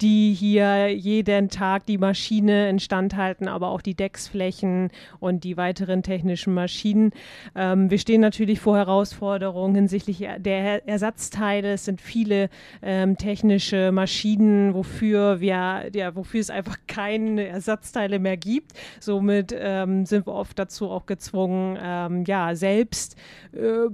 die 0.00 0.34
hier 0.34 0.86
jeden 0.86 1.48
Tag 1.48 1.84
die 1.86 1.98
Maschine 1.98 2.68
instand 2.68 3.16
halten, 3.16 3.48
aber 3.48 3.70
auch 3.70 3.82
die 3.82 3.96
Decksflächen 3.96 4.90
und 5.18 5.31
und 5.32 5.44
die 5.44 5.56
weiteren 5.56 6.02
technischen 6.02 6.54
Maschinen. 6.54 7.12
Ähm, 7.56 7.90
wir 7.90 7.98
stehen 7.98 8.20
natürlich 8.20 8.60
vor 8.60 8.76
Herausforderungen 8.76 9.74
hinsichtlich 9.74 10.26
der 10.38 10.86
Ersatzteile. 10.86 11.72
Es 11.72 11.86
sind 11.86 12.00
viele 12.00 12.50
ähm, 12.82 13.16
technische 13.16 13.92
Maschinen, 13.92 14.74
wofür 14.74 15.40
wir, 15.40 15.90
ja, 15.94 16.14
wofür 16.14 16.40
es 16.40 16.50
einfach 16.50 16.76
keine 16.86 17.46
Ersatzteile 17.46 18.18
mehr 18.18 18.36
gibt. 18.36 18.72
Somit 19.00 19.54
ähm, 19.58 20.04
sind 20.04 20.26
wir 20.26 20.34
oft 20.34 20.58
dazu 20.58 20.90
auch 20.90 21.06
gezwungen, 21.06 21.78
ähm, 21.82 22.24
ja, 22.26 22.54
selbst 22.54 23.16
äh, 23.52 23.88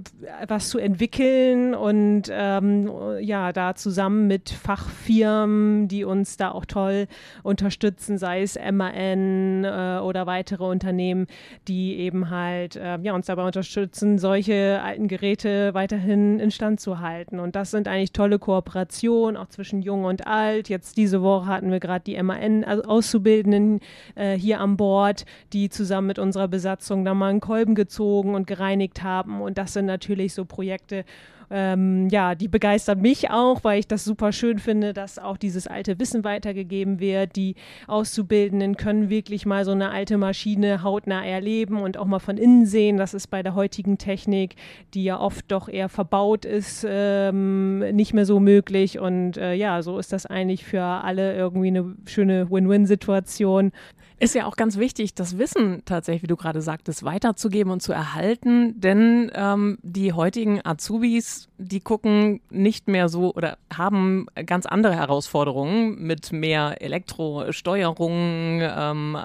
was 0.47 0.69
zu 0.69 0.77
entwickeln 0.77 1.73
und 1.73 2.23
ähm, 2.31 2.91
ja, 3.21 3.53
da 3.53 3.75
zusammen 3.75 4.27
mit 4.27 4.49
Fachfirmen, 4.49 5.87
die 5.87 6.03
uns 6.03 6.37
da 6.37 6.51
auch 6.51 6.65
toll 6.65 7.07
unterstützen, 7.43 8.17
sei 8.17 8.41
es 8.41 8.57
MAN 8.59 9.63
äh, 9.63 9.99
oder 10.01 10.25
weitere 10.25 10.65
Unternehmen, 10.65 11.27
die 11.67 11.97
eben 11.97 12.29
halt 12.29 12.75
äh, 12.75 12.97
ja, 13.01 13.13
uns 13.13 13.27
dabei 13.27 13.45
unterstützen, 13.45 14.17
solche 14.17 14.81
alten 14.83 15.07
Geräte 15.07 15.73
weiterhin 15.73 16.39
instand 16.39 16.79
zu 16.79 16.99
halten. 16.99 17.39
Und 17.39 17.55
das 17.55 17.71
sind 17.71 17.87
eigentlich 17.87 18.11
tolle 18.13 18.39
Kooperationen, 18.39 19.37
auch 19.37 19.47
zwischen 19.47 19.81
Jung 19.81 20.05
und 20.05 20.27
Alt. 20.27 20.69
Jetzt 20.69 20.97
diese 20.97 21.21
Woche 21.21 21.47
hatten 21.47 21.71
wir 21.71 21.79
gerade 21.79 22.03
die 22.05 22.21
MAN-Auszubildenden 22.21 23.79
äh, 24.15 24.37
hier 24.37 24.59
an 24.59 24.77
Bord, 24.77 25.25
die 25.53 25.69
zusammen 25.69 26.07
mit 26.07 26.19
unserer 26.19 26.47
Besatzung 26.47 27.05
da 27.05 27.13
mal 27.13 27.29
einen 27.29 27.39
Kolben 27.39 27.75
gezogen 27.75 28.35
und 28.35 28.47
gereinigt 28.47 29.03
haben. 29.03 29.41
Und 29.41 29.57
das 29.57 29.73
sind 29.73 29.85
natürlich 29.85 30.33
so 30.33 30.45
Projekte, 30.45 31.05
ähm, 31.51 32.07
ja, 32.09 32.35
die 32.35 32.47
begeistern 32.47 33.01
mich 33.01 33.29
auch, 33.29 33.63
weil 33.63 33.79
ich 33.79 33.87
das 33.87 34.03
super 34.03 34.31
schön 34.31 34.59
finde, 34.59 34.93
dass 34.93 35.17
auch 35.17 35.37
dieses 35.37 35.67
alte 35.67 35.99
Wissen 35.99 36.23
weitergegeben 36.23 36.99
wird. 36.99 37.35
Die 37.35 37.55
Auszubildenden 37.87 38.77
können 38.77 39.09
wirklich 39.09 39.45
mal 39.45 39.65
so 39.65 39.71
eine 39.71 39.89
alte 39.89 40.17
Maschine 40.17 40.83
hautnah 40.83 41.25
erleben 41.25 41.81
und 41.81 41.97
auch 41.97 42.05
mal 42.05 42.19
von 42.19 42.37
innen 42.37 42.65
sehen. 42.65 42.97
Das 42.97 43.13
ist 43.13 43.27
bei 43.27 43.41
der 43.43 43.55
heutigen 43.55 43.97
Technik, 43.97 44.55
die 44.93 45.03
ja 45.03 45.19
oft 45.19 45.45
doch 45.51 45.69
eher 45.69 45.89
verbaut 45.89 46.45
ist, 46.45 46.85
ähm, 46.87 47.79
nicht 47.95 48.13
mehr 48.13 48.25
so 48.25 48.39
möglich. 48.39 48.99
Und 48.99 49.37
äh, 49.37 49.53
ja, 49.53 49.81
so 49.81 49.97
ist 49.97 50.13
das 50.13 50.25
eigentlich 50.25 50.65
für 50.65 50.83
alle 50.83 51.35
irgendwie 51.35 51.67
eine 51.67 51.95
schöne 52.05 52.49
Win-Win-Situation. 52.49 53.71
Ist 54.21 54.35
ja 54.35 54.45
auch 54.45 54.57
ganz 54.57 54.77
wichtig, 54.77 55.13
das 55.13 55.37
Wissen 55.37 55.83
tatsächlich, 55.85 56.23
wie 56.23 56.27
du 56.27 56.35
gerade 56.35 56.61
sagtest, 56.61 57.03
weiterzugeben 57.03 57.71
und 57.71 57.81
zu 57.81 57.93
erhalten, 57.93 58.79
denn 58.79 59.31
ähm, 59.33 59.77
die 59.81 60.11
heutigen 60.11 60.59
Azubis, 60.65 61.47
die 61.57 61.79
gucken 61.79 62.41
nicht 62.49 62.89
mehr 62.89 63.07
so 63.07 63.33
oder 63.33 63.57
haben 63.73 64.27
ganz 64.45 64.65
andere 64.65 64.95
Herausforderungen 64.95 66.01
mit 66.01 66.33
mehr 66.33 66.81
Elektrosteuerung, 66.81 68.59
ähm, 68.61 69.17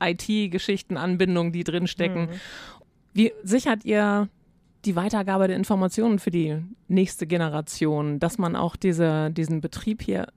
IT-Geschichten, 0.00 0.96
Anbindungen, 0.96 1.52
die 1.52 1.64
drinstecken. 1.64 2.26
Mhm. 2.26 2.40
Wie 3.14 3.32
sichert 3.42 3.84
ihr 3.84 4.28
die 4.84 4.94
Weitergabe 4.94 5.48
der 5.48 5.56
Informationen 5.56 6.20
für 6.20 6.30
die 6.30 6.56
nächste 6.86 7.26
Generation, 7.26 8.20
dass 8.20 8.38
man 8.38 8.54
auch 8.54 8.76
diese, 8.76 9.32
diesen 9.32 9.60
Betrieb 9.60 10.02
hier 10.02 10.28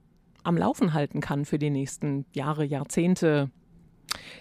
am 0.44 0.58
Laufen 0.58 0.94
halten 0.94 1.22
kann 1.22 1.46
für 1.46 1.60
die 1.60 1.70
nächsten 1.70 2.26
Jahre, 2.34 2.66
Jahrzehnte. 2.66 3.50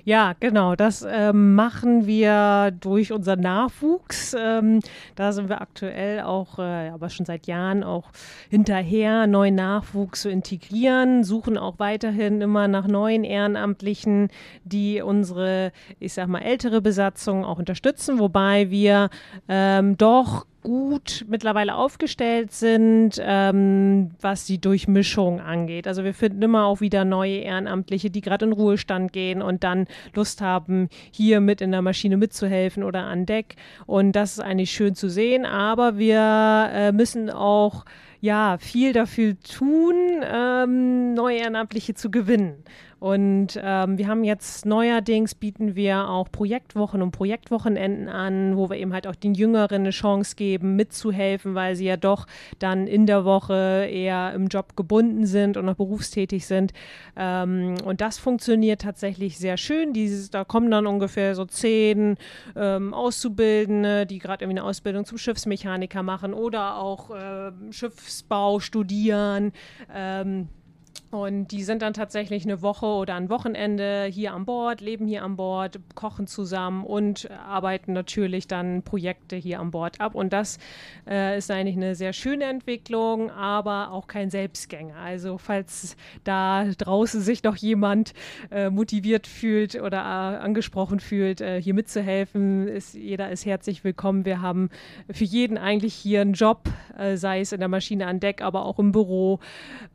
Ja, 0.04 0.34
genau. 0.38 0.74
Das 0.76 1.06
ähm, 1.08 1.54
machen 1.54 2.06
wir 2.06 2.72
durch 2.80 3.12
unseren 3.12 3.40
Nachwuchs. 3.40 4.34
Ähm, 4.38 4.80
da 5.14 5.32
sind 5.32 5.48
wir 5.48 5.60
aktuell 5.60 6.20
auch, 6.20 6.58
äh, 6.58 6.88
aber 6.88 7.10
schon 7.10 7.26
seit 7.26 7.46
Jahren 7.46 7.84
auch 7.84 8.10
hinterher, 8.48 9.26
neuen 9.26 9.54
Nachwuchs 9.54 10.22
zu 10.22 10.30
integrieren, 10.30 11.24
suchen 11.24 11.58
auch 11.58 11.78
weiterhin 11.78 12.40
immer 12.40 12.68
nach 12.68 12.86
neuen 12.86 13.24
Ehrenamtlichen, 13.24 14.28
die 14.64 15.02
unsere, 15.02 15.72
ich 15.98 16.14
sag 16.14 16.28
mal, 16.28 16.40
ältere 16.40 16.80
Besatzung 16.80 17.44
auch 17.44 17.58
unterstützen, 17.58 18.18
wobei 18.18 18.70
wir 18.70 19.10
ähm, 19.48 19.96
doch 19.98 20.46
gut 20.62 21.24
mittlerweile 21.28 21.74
aufgestellt 21.74 22.52
sind, 22.52 23.20
ähm, 23.20 24.10
was 24.20 24.44
die 24.44 24.60
Durchmischung 24.60 25.40
angeht. 25.40 25.86
Also 25.86 26.04
wir 26.04 26.14
finden 26.14 26.42
immer 26.42 26.66
auch 26.66 26.80
wieder 26.80 27.04
neue 27.04 27.38
Ehrenamtliche, 27.38 28.10
die 28.10 28.20
gerade 28.20 28.46
in 28.46 28.52
Ruhestand 28.52 29.12
gehen 29.12 29.42
und 29.42 29.64
dann 29.64 29.86
Lust 30.14 30.40
haben, 30.40 30.88
hier 31.10 31.40
mit 31.40 31.60
in 31.60 31.72
der 31.72 31.82
Maschine 31.82 32.16
mitzuhelfen 32.16 32.82
oder 32.82 33.04
an 33.04 33.26
Deck. 33.26 33.56
Und 33.86 34.12
das 34.12 34.32
ist 34.32 34.40
eigentlich 34.40 34.70
schön 34.70 34.94
zu 34.94 35.08
sehen. 35.08 35.46
Aber 35.46 35.98
wir 35.98 36.70
äh, 36.72 36.92
müssen 36.92 37.30
auch 37.30 37.84
ja 38.20 38.58
viel 38.58 38.92
dafür 38.92 39.34
tun, 39.40 39.94
ähm, 40.22 41.14
neue 41.14 41.38
Ehrenamtliche 41.38 41.94
zu 41.94 42.10
gewinnen. 42.10 42.64
Und 43.00 43.58
ähm, 43.62 43.96
wir 43.96 44.08
haben 44.08 44.24
jetzt 44.24 44.66
neuerdings 44.66 45.34
bieten 45.34 45.74
wir 45.74 46.08
auch 46.10 46.30
Projektwochen 46.30 47.00
und 47.00 47.12
Projektwochenenden 47.12 48.10
an, 48.10 48.58
wo 48.58 48.68
wir 48.68 48.76
eben 48.76 48.92
halt 48.92 49.06
auch 49.06 49.14
den 49.14 49.32
Jüngeren 49.32 49.80
eine 49.80 49.90
Chance 49.90 50.36
geben, 50.36 50.76
mitzuhelfen, 50.76 51.54
weil 51.54 51.76
sie 51.76 51.86
ja 51.86 51.96
doch 51.96 52.26
dann 52.58 52.86
in 52.86 53.06
der 53.06 53.24
Woche 53.24 53.88
eher 53.90 54.34
im 54.34 54.48
Job 54.48 54.76
gebunden 54.76 55.24
sind 55.24 55.56
und 55.56 55.64
noch 55.64 55.76
berufstätig 55.76 56.46
sind. 56.46 56.74
Ähm, 57.16 57.76
und 57.86 58.02
das 58.02 58.18
funktioniert 58.18 58.82
tatsächlich 58.82 59.38
sehr 59.38 59.56
schön. 59.56 59.94
Dieses, 59.94 60.30
da 60.30 60.44
kommen 60.44 60.70
dann 60.70 60.86
ungefähr 60.86 61.34
so 61.34 61.46
zehn 61.46 62.16
ähm, 62.54 62.92
Auszubildende, 62.92 64.04
die 64.04 64.18
gerade 64.18 64.44
irgendwie 64.44 64.60
eine 64.60 64.68
Ausbildung 64.68 65.06
zum 65.06 65.16
Schiffsmechaniker 65.16 66.02
machen 66.02 66.34
oder 66.34 66.76
auch 66.76 67.10
äh, 67.10 67.52
Schiffsbau 67.70 68.60
studieren. 68.60 69.52
Ähm, 69.94 70.48
und 71.10 71.48
die 71.48 71.64
sind 71.64 71.82
dann 71.82 71.92
tatsächlich 71.92 72.44
eine 72.44 72.62
Woche 72.62 72.86
oder 72.86 73.16
ein 73.16 73.28
Wochenende 73.30 74.04
hier 74.04 74.32
an 74.32 74.44
Bord, 74.44 74.80
leben 74.80 75.08
hier 75.08 75.24
an 75.24 75.34
Bord, 75.34 75.80
kochen 75.96 76.28
zusammen 76.28 76.84
und 76.84 77.28
arbeiten 77.30 77.92
natürlich 77.92 78.46
dann 78.46 78.82
Projekte 78.82 79.34
hier 79.34 79.58
an 79.58 79.72
Bord 79.72 80.00
ab. 80.00 80.14
Und 80.14 80.32
das 80.32 80.58
äh, 81.08 81.36
ist 81.36 81.50
eigentlich 81.50 81.74
eine 81.74 81.96
sehr 81.96 82.12
schöne 82.12 82.44
Entwicklung, 82.44 83.28
aber 83.32 83.90
auch 83.90 84.06
kein 84.06 84.30
Selbstgänger. 84.30 84.94
Also 84.94 85.36
falls 85.36 85.96
da 86.22 86.64
draußen 86.78 87.20
sich 87.20 87.42
noch 87.42 87.56
jemand 87.56 88.14
äh, 88.52 88.70
motiviert 88.70 89.26
fühlt 89.26 89.82
oder 89.82 89.98
äh, 89.98 90.36
angesprochen 90.44 91.00
fühlt, 91.00 91.40
äh, 91.40 91.60
hier 91.60 91.74
mitzuhelfen, 91.74 92.68
ist, 92.68 92.94
jeder 92.94 93.30
ist 93.30 93.44
herzlich 93.44 93.82
willkommen. 93.82 94.24
Wir 94.24 94.42
haben 94.42 94.70
für 95.10 95.24
jeden 95.24 95.58
eigentlich 95.58 95.94
hier 95.94 96.20
einen 96.20 96.34
Job, 96.34 96.68
äh, 96.96 97.16
sei 97.16 97.40
es 97.40 97.50
in 97.50 97.58
der 97.58 97.68
Maschine 97.68 98.06
an 98.06 98.20
Deck, 98.20 98.42
aber 98.42 98.64
auch 98.64 98.78
im 98.78 98.92
Büro. 98.92 99.40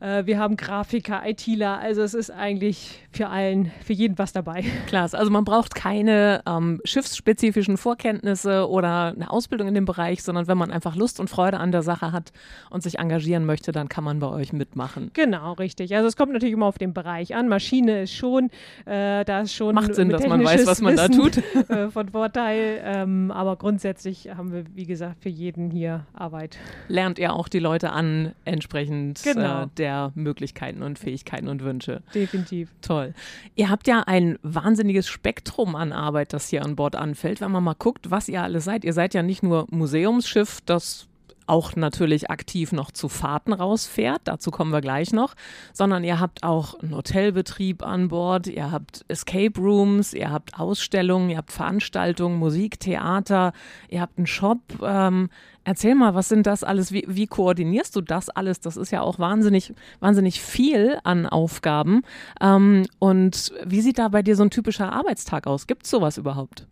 Äh, 0.00 0.26
wir 0.26 0.38
haben 0.38 0.58
Grafik 0.58 1.05
Grafiker, 1.06 1.28
ITler. 1.28 1.78
Also 1.78 2.02
es 2.02 2.14
ist 2.14 2.30
eigentlich 2.30 3.00
für 3.10 3.28
allen, 3.28 3.70
für 3.84 3.92
jeden 3.92 4.18
was 4.18 4.32
dabei. 4.32 4.64
Klasse. 4.86 5.18
Also 5.18 5.30
man 5.30 5.44
braucht 5.44 5.74
keine 5.74 6.42
ähm, 6.46 6.80
schiffsspezifischen 6.84 7.76
Vorkenntnisse 7.76 8.68
oder 8.68 9.14
eine 9.14 9.30
Ausbildung 9.30 9.68
in 9.68 9.74
dem 9.74 9.84
Bereich, 9.84 10.22
sondern 10.22 10.48
wenn 10.48 10.58
man 10.58 10.70
einfach 10.70 10.96
Lust 10.96 11.20
und 11.20 11.30
Freude 11.30 11.58
an 11.58 11.72
der 11.72 11.82
Sache 11.82 12.12
hat 12.12 12.32
und 12.70 12.82
sich 12.82 12.98
engagieren 12.98 13.46
möchte, 13.46 13.72
dann 13.72 13.88
kann 13.88 14.04
man 14.04 14.18
bei 14.18 14.28
euch 14.28 14.52
mitmachen. 14.52 15.10
Genau, 15.14 15.52
richtig. 15.54 15.94
Also 15.94 16.08
es 16.08 16.16
kommt 16.16 16.32
natürlich 16.32 16.54
immer 16.54 16.66
auf 16.66 16.78
den 16.78 16.92
Bereich 16.92 17.34
an. 17.34 17.48
Maschine 17.48 18.02
ist 18.02 18.12
schon, 18.12 18.50
äh, 18.84 19.24
da 19.24 19.40
ist 19.40 19.54
schon 19.54 19.74
macht 19.74 19.94
Sinn, 19.94 20.08
dass 20.08 20.26
man 20.26 20.44
weiß, 20.44 20.66
was 20.66 20.80
man 20.80 20.96
Wissen, 20.96 21.12
da 21.12 21.16
tut. 21.16 21.42
Äh, 21.66 21.90
von 21.90 22.08
Vorteil. 22.10 22.80
Ähm, 22.84 23.30
aber 23.30 23.56
grundsätzlich 23.56 24.28
haben 24.36 24.52
wir, 24.52 24.64
wie 24.74 24.86
gesagt, 24.86 25.22
für 25.22 25.28
jeden 25.28 25.70
hier 25.70 26.06
Arbeit. 26.12 26.58
Lernt 26.86 27.18
ihr 27.18 27.32
auch 27.32 27.48
die 27.48 27.58
Leute 27.58 27.90
an, 27.90 28.32
entsprechend 28.44 29.22
genau. 29.24 29.62
äh, 29.62 29.66
der 29.76 30.12
Möglichkeiten 30.14 30.82
und 30.96 30.98
Fähigkeiten 30.98 31.48
und 31.48 31.62
Wünsche. 31.62 32.02
Definitiv. 32.14 32.70
Toll. 32.80 33.14
Ihr 33.54 33.70
habt 33.70 33.86
ja 33.86 34.00
ein 34.06 34.38
wahnsinniges 34.42 35.08
Spektrum 35.08 35.76
an 35.76 35.92
Arbeit, 35.92 36.32
das 36.32 36.48
hier 36.48 36.64
an 36.64 36.76
Bord 36.76 36.96
anfällt. 36.96 37.40
Wenn 37.40 37.52
man 37.52 37.64
mal 37.64 37.74
guckt, 37.74 38.10
was 38.10 38.28
ihr 38.28 38.42
alle 38.42 38.60
seid. 38.60 38.84
Ihr 38.84 38.92
seid 38.92 39.14
ja 39.14 39.22
nicht 39.22 39.42
nur 39.42 39.66
Museumsschiff, 39.70 40.60
das 40.64 41.08
auch 41.46 41.76
natürlich 41.76 42.30
aktiv 42.30 42.72
noch 42.72 42.90
zu 42.90 43.08
Fahrten 43.08 43.52
rausfährt, 43.52 44.22
dazu 44.24 44.50
kommen 44.50 44.72
wir 44.72 44.80
gleich 44.80 45.12
noch, 45.12 45.34
sondern 45.72 46.04
ihr 46.04 46.20
habt 46.20 46.42
auch 46.42 46.78
einen 46.80 46.94
Hotelbetrieb 46.94 47.82
an 47.82 48.08
Bord, 48.08 48.46
ihr 48.46 48.70
habt 48.70 49.04
Escape 49.08 49.60
Rooms, 49.60 50.12
ihr 50.12 50.30
habt 50.30 50.58
Ausstellungen, 50.58 51.30
ihr 51.30 51.38
habt 51.38 51.52
Veranstaltungen, 51.52 52.38
Musik, 52.38 52.80
Theater, 52.80 53.52
ihr 53.88 54.00
habt 54.00 54.18
einen 54.18 54.26
Shop. 54.26 54.60
Ähm, 54.82 55.30
erzähl 55.64 55.94
mal, 55.94 56.14
was 56.14 56.28
sind 56.28 56.46
das 56.46 56.64
alles? 56.64 56.92
Wie, 56.92 57.04
wie 57.06 57.26
koordinierst 57.26 57.94
du 57.96 58.00
das 58.00 58.28
alles? 58.28 58.60
Das 58.60 58.76
ist 58.76 58.90
ja 58.90 59.02
auch 59.02 59.18
wahnsinnig, 59.18 59.74
wahnsinnig 60.00 60.40
viel 60.40 60.98
an 61.04 61.26
Aufgaben. 61.26 62.02
Ähm, 62.40 62.86
und 62.98 63.52
wie 63.64 63.80
sieht 63.80 63.98
da 63.98 64.08
bei 64.08 64.22
dir 64.22 64.36
so 64.36 64.42
ein 64.42 64.50
typischer 64.50 64.92
Arbeitstag 64.92 65.46
aus? 65.46 65.66
Gibt 65.66 65.84
es 65.84 65.90
sowas 65.90 66.18
überhaupt? 66.18 66.66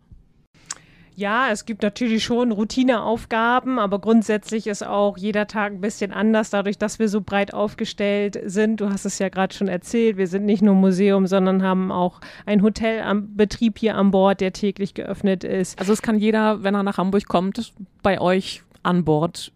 Ja, 1.17 1.51
es 1.51 1.65
gibt 1.65 1.83
natürlich 1.83 2.25
schon 2.25 2.51
Routineaufgaben, 2.51 3.79
aber 3.79 4.01
grundsätzlich 4.01 4.67
ist 4.67 4.85
auch 4.85 5.17
jeder 5.17 5.47
Tag 5.47 5.73
ein 5.73 5.81
bisschen 5.81 6.13
anders, 6.13 6.51
dadurch, 6.51 6.77
dass 6.77 6.99
wir 6.99 7.09
so 7.09 7.21
breit 7.21 7.55
aufgestellt 7.55 8.41
sind. 8.45 8.81
Du 8.81 8.91
hast 8.91 9.05
es 9.05 9.19
ja 9.21 9.29
gerade 9.29 9.55
schon 9.55 9.69
erzählt, 9.69 10.17
wir 10.17 10.27
sind 10.27 10.45
nicht 10.45 10.63
nur 10.63 10.75
Museum, 10.75 11.27
sondern 11.27 11.63
haben 11.63 11.93
auch 11.93 12.21
ein 12.47 12.63
Hotel 12.63 13.03
am 13.03 13.37
Betrieb 13.37 13.79
hier 13.79 13.97
an 13.97 14.11
Bord, 14.11 14.41
der 14.41 14.53
täglich 14.53 14.95
geöffnet 14.95 15.45
ist. 15.45 15.79
Also 15.79 15.93
es 15.93 16.03
kann 16.03 16.19
jeder, 16.19 16.65
wenn 16.65 16.75
er 16.75 16.83
nach 16.83 16.99
Hamburg 16.99 17.29
kommt, 17.29 17.73
bei 18.03 18.21
euch 18.21 18.65
an 18.83 19.05
Bord 19.05 19.53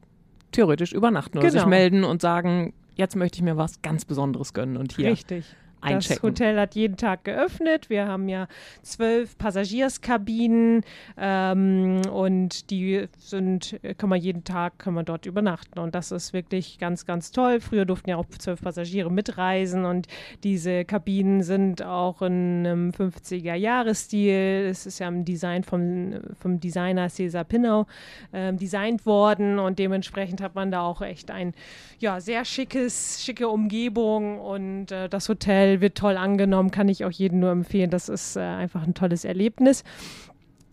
theoretisch 0.53 0.93
übernachten 0.93 1.39
oder 1.39 1.49
genau. 1.49 1.61
sich 1.61 1.69
melden 1.69 2.05
und 2.05 2.23
sagen, 2.23 2.73
jetzt 2.95 3.17
möchte 3.17 3.39
ich 3.39 3.43
mir 3.43 3.57
was 3.57 3.83
ganz 3.83 4.05
Besonderes 4.05 4.55
gönnen 4.55 4.77
und 4.77 4.95
hier. 4.95 5.11
Richtig 5.11 5.45
einchecken. 5.81 6.17
Das 6.17 6.23
Hotel 6.23 6.61
hat 6.61 6.75
jeden 6.75 6.97
Tag 6.97 7.25
geöffnet. 7.25 7.91
Wir 7.91 8.07
haben 8.07 8.29
ja 8.29 8.49
zwölf 8.83 9.37
Passagierskabinen 9.39 10.83
ähm, 11.17 12.03
und 12.13 12.71
die 12.71 13.07
sind, 13.19 13.79
kann 13.99 14.09
man 14.09 14.21
jeden 14.21 14.45
Tag, 14.45 14.79
kann 14.79 14.95
man 14.95 15.05
dort 15.05 15.27
übernachten. 15.27 15.79
Und 15.79 15.95
das 15.95 16.13
ist 16.13 16.33
wirklich 16.33 16.79
ganz, 16.79 17.07
ganz 17.07 17.31
toll. 17.31 17.61
Früher 17.61 17.85
durften 17.85 18.11
ja 18.11 18.17
auch 18.17 18.27
zwölf 18.39 18.63
Passagiere 18.63 19.11
mitreisen 19.11 19.85
und 19.85 20.07
diese 20.45 20.85
Kabinen 20.85 21.43
sind 21.43 21.83
auch 21.83 22.23
in 22.23 22.67
einem 22.67 22.91
50er-Jahres-Stil. 22.91 24.69
Es 24.71 24.87
ist 24.87 24.99
ja 24.99 25.09
im 25.09 25.25
Design 25.25 25.65
vom, 25.65 26.15
vom 26.41 26.61
Designer 26.61 27.09
Cesar 27.09 27.45
Pinau 27.45 27.87
ähm, 28.33 28.59
designt 28.59 29.07
worden 29.07 29.59
und 29.59 29.79
dementsprechend 29.79 30.41
hat 30.41 30.55
man 30.55 30.71
da 30.71 30.83
auch 30.83 31.03
echt 31.03 31.31
ein 31.31 31.55
ja, 31.99 32.21
sehr 32.21 32.45
schickes, 32.45 33.23
schicke 33.25 33.49
Umgebung 33.49 34.41
und 34.41 34.93
äh, 34.93 35.09
das 35.09 35.29
Hotel 35.29 35.68
Hotel 35.69 35.81
wird 35.81 35.97
toll 35.97 36.17
angenommen, 36.17 36.71
kann 36.71 36.89
ich 36.89 37.05
auch 37.05 37.11
jedem 37.11 37.41
nur 37.41 37.51
empfehlen. 37.51 37.91
Das 37.91 38.09
ist 38.09 38.37
äh, 38.37 38.41
einfach 38.41 38.83
ein 38.83 38.95
tolles 38.95 39.25
Erlebnis. 39.25 39.85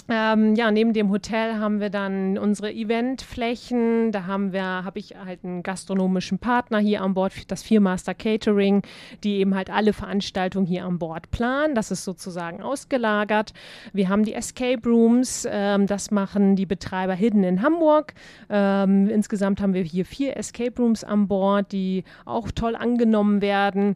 Ähm, 0.08 0.54
ja, 0.54 0.70
neben 0.70 0.94
dem 0.94 1.10
Hotel 1.10 1.56
haben 1.56 1.80
wir 1.80 1.90
dann 1.90 2.38
unsere 2.38 2.72
Eventflächen. 2.72 4.12
Da 4.12 4.28
haben 4.28 4.54
wir, 4.54 4.62
habe 4.62 5.00
ich 5.00 5.16
halt 5.18 5.44
einen 5.44 5.64
gastronomischen 5.64 6.38
Partner 6.38 6.78
hier 6.78 7.02
an 7.02 7.16
Bord, 7.16 7.34
das 7.48 7.64
Viermaster 7.64 8.14
Catering, 8.14 8.84
die 9.24 9.38
eben 9.38 9.56
halt 9.56 9.72
alle 9.72 9.94
Veranstaltungen 9.94 10.68
hier 10.68 10.86
an 10.86 11.00
Bord 11.00 11.32
planen. 11.32 11.74
Das 11.74 11.90
ist 11.90 12.04
sozusagen 12.04 12.62
ausgelagert. 12.62 13.54
Wir 13.94 14.08
haben 14.08 14.26
die 14.26 14.36
Escape 14.36 14.88
Rooms. 14.88 15.48
Ähm, 15.50 15.88
das 15.88 16.12
machen 16.12 16.56
die 16.56 16.68
Betreiber 16.68 17.16
Hidden 17.16 17.44
in 17.44 17.64
Hamburg. 17.64 18.14
Ähm, 18.48 19.10
insgesamt 19.10 19.60
haben 19.60 19.74
wir 19.74 19.82
hier 19.82 20.06
vier 20.06 20.38
Escape 20.38 20.80
Rooms 20.80 21.04
an 21.04 21.28
Bord, 21.28 21.72
die 21.72 22.04
auch 22.26 22.52
toll 22.52 22.76
angenommen 22.76 23.42
werden. 23.42 23.96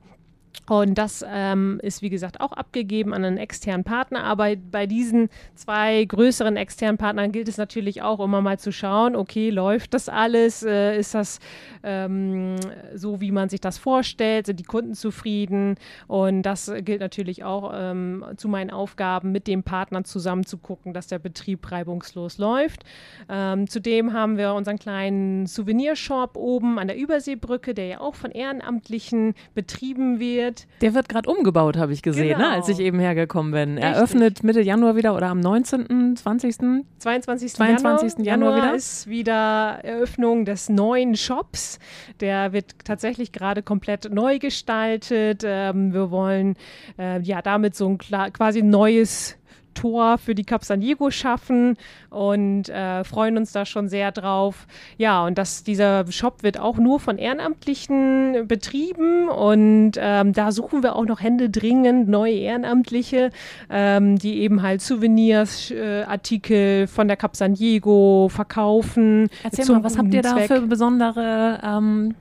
Und 0.68 1.00
das 1.00 1.26
ähm, 1.28 1.80
ist, 1.82 2.04
wie 2.04 2.10
gesagt, 2.10 2.42
auch 2.42 2.52
abgegeben 2.52 3.14
an 3.14 3.26
einen 3.26 3.38
externen 3.38 3.84
Partner. 3.84 4.24
Aber 4.24 4.56
bei 4.56 4.86
diesen 4.86 5.30
zwei 5.56 6.06
größeren 6.06 6.58
externen 6.58 6.98
Partnern 6.98 7.32
gilt 7.32 7.48
es 7.48 7.58
natürlich 7.58 8.04
auch 8.04 8.20
immer 8.20 8.42
mal 8.42 8.60
zu 8.60 8.72
schauen, 8.72 9.16
okay, 9.16 9.50
läuft 9.50 9.96
das 9.96 10.10
alles? 10.10 10.62
Äh, 10.62 11.00
ist 11.00 11.16
das 11.16 11.40
ähm, 11.84 12.56
so, 12.94 13.20
wie 13.20 13.32
man 13.32 13.50
sich 13.50 13.62
das 13.62 13.80
vorstellt? 13.80 14.46
Sind 14.46 14.60
die 14.60 14.64
Kunden 14.64 14.94
zufrieden? 14.94 15.76
Und 16.08 16.44
das 16.44 16.72
gilt 16.84 17.02
natürlich 17.02 17.44
auch 17.44 17.72
ähm, 17.74 18.24
zu 18.38 18.48
meinen 18.48 18.70
Aufgaben, 18.70 19.32
mit 19.32 19.48
dem 19.48 19.64
Partner 19.64 20.04
zusammen 20.04 20.46
zu 20.46 20.60
gucken, 20.60 20.94
dass 20.94 21.08
der 21.08 21.20
Betrieb 21.20 21.72
reibungslos 21.72 22.38
läuft. 22.38 22.84
Ähm, 23.28 23.68
zudem 23.68 24.14
haben 24.14 24.38
wir 24.38 24.54
unseren 24.54 24.78
kleinen 24.78 25.48
Souvenirshop 25.48 26.38
oben 26.38 26.78
an 26.78 26.88
der 26.88 26.98
Überseebrücke, 26.98 27.74
der 27.74 27.88
ja 27.88 28.02
auch 28.02 28.16
von 28.16 28.32
Ehrenamtlichen 28.32 29.34
betrieben 29.56 30.20
wird 30.20 30.49
wird. 30.50 30.68
Der 30.82 30.94
wird 30.94 31.10
gerade 31.10 31.30
umgebaut, 31.30 31.78
habe 31.78 31.94
ich 31.94 32.02
gesehen, 32.02 32.38
genau. 32.38 32.50
ne, 32.50 32.56
als 32.56 32.70
ich 32.70 32.80
eben 32.80 33.00
hergekommen 33.00 33.52
bin. 33.52 33.78
Richtig. 33.78 33.96
Eröffnet 33.96 34.44
Mitte 34.44 34.62
Januar 34.62 34.96
wieder 34.96 35.16
oder 35.16 35.28
am 35.28 35.40
19., 35.40 36.16
20., 36.18 36.58
22. 37.00 37.54
22. 37.54 38.26
Januar, 38.26 38.52
Januar 38.52 38.58
wieder. 38.58 38.76
ist 38.76 39.08
wieder 39.08 39.80
Eröffnung 39.84 40.46
des 40.46 40.70
neuen 40.70 41.16
Shops. 41.16 41.80
Der 42.20 42.54
wird 42.54 42.76
tatsächlich 42.84 43.32
gerade 43.32 43.64
komplett 43.64 44.12
neu 44.12 44.40
gestaltet. 44.40 45.44
Ähm, 45.46 45.94
wir 45.94 46.12
wollen 46.12 46.56
äh, 46.98 47.22
ja 47.22 47.42
damit 47.42 47.76
so 47.76 47.88
ein 47.90 47.98
quasi 47.98 48.62
neues 48.62 49.39
Tor 49.80 50.18
für 50.18 50.36
die 50.36 50.44
Cap 50.44 50.64
San 50.66 50.82
Diego 50.82 51.10
schaffen 51.10 51.78
und 52.10 52.70
äh, 52.70 53.04
freuen 53.04 53.38
uns 53.38 53.52
da 53.52 53.66
schon 53.66 53.88
sehr 53.88 54.12
drauf. 54.12 54.68
Ja, 54.98 55.26
und 55.26 55.38
das, 55.38 55.64
dieser 55.64 56.10
Shop 56.12 56.44
wird 56.44 56.60
auch 56.60 56.78
nur 56.78 57.00
von 57.00 57.18
Ehrenamtlichen 57.18 58.48
betrieben 58.48 59.30
und 59.30 59.94
ähm, 59.98 60.34
da 60.34 60.52
suchen 60.52 60.84
wir 60.84 60.96
auch 60.96 61.06
noch 61.06 61.22
händeringend 61.22 62.10
neue 62.10 62.34
Ehrenamtliche, 62.34 63.32
ähm, 63.70 64.18
die 64.18 64.40
eben 64.40 64.62
halt 64.62 64.82
Souvenirs, 64.82 65.72
äh, 65.72 66.04
Artikel 66.04 66.88
von 66.88 67.08
der 67.08 67.16
Cap 67.16 67.36
San 67.36 67.54
Diego 67.54 68.28
verkaufen. 68.30 69.30
Erzähl 69.44 69.66
mal, 69.66 69.84
was 69.84 69.98
habt 69.98 70.14
ihr 70.14 70.22
da 70.22 70.38
für 70.38 70.62
besondere 70.62 71.60
ähm 71.64 72.16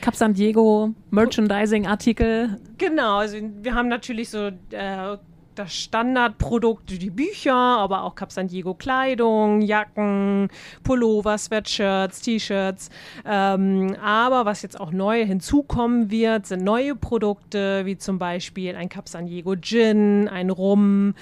Cap 0.00 0.14
San 0.14 0.34
Diego 0.34 0.94
Merchandising-Artikel. 1.10 2.60
Genau, 2.78 3.18
also 3.18 3.38
wir 3.62 3.74
haben 3.74 3.88
natürlich 3.88 4.30
so 4.30 4.50
äh, 4.70 5.16
das 5.58 5.74
Standardprodukt, 5.74 6.90
die 6.90 7.10
Bücher, 7.10 7.54
aber 7.54 8.02
auch 8.02 8.14
Cap 8.14 8.30
San 8.32 8.48
Diego 8.48 8.74
Kleidung, 8.74 9.62
Jacken, 9.62 10.48
Pullover, 10.82 11.38
Sweatshirts, 11.38 12.20
T-Shirts. 12.20 12.90
Ähm, 13.24 13.96
aber 14.02 14.44
was 14.44 14.62
jetzt 14.62 14.78
auch 14.78 14.92
neu 14.92 15.24
hinzukommen 15.24 16.10
wird, 16.10 16.46
sind 16.46 16.64
neue 16.64 16.94
Produkte, 16.94 17.86
wie 17.86 17.96
zum 17.96 18.18
Beispiel 18.18 18.76
ein 18.76 18.88
Cap 18.88 19.08
San 19.08 19.26
Diego 19.26 19.56
Gin, 19.56 20.28
ein 20.28 20.50
Rum. 20.50 21.14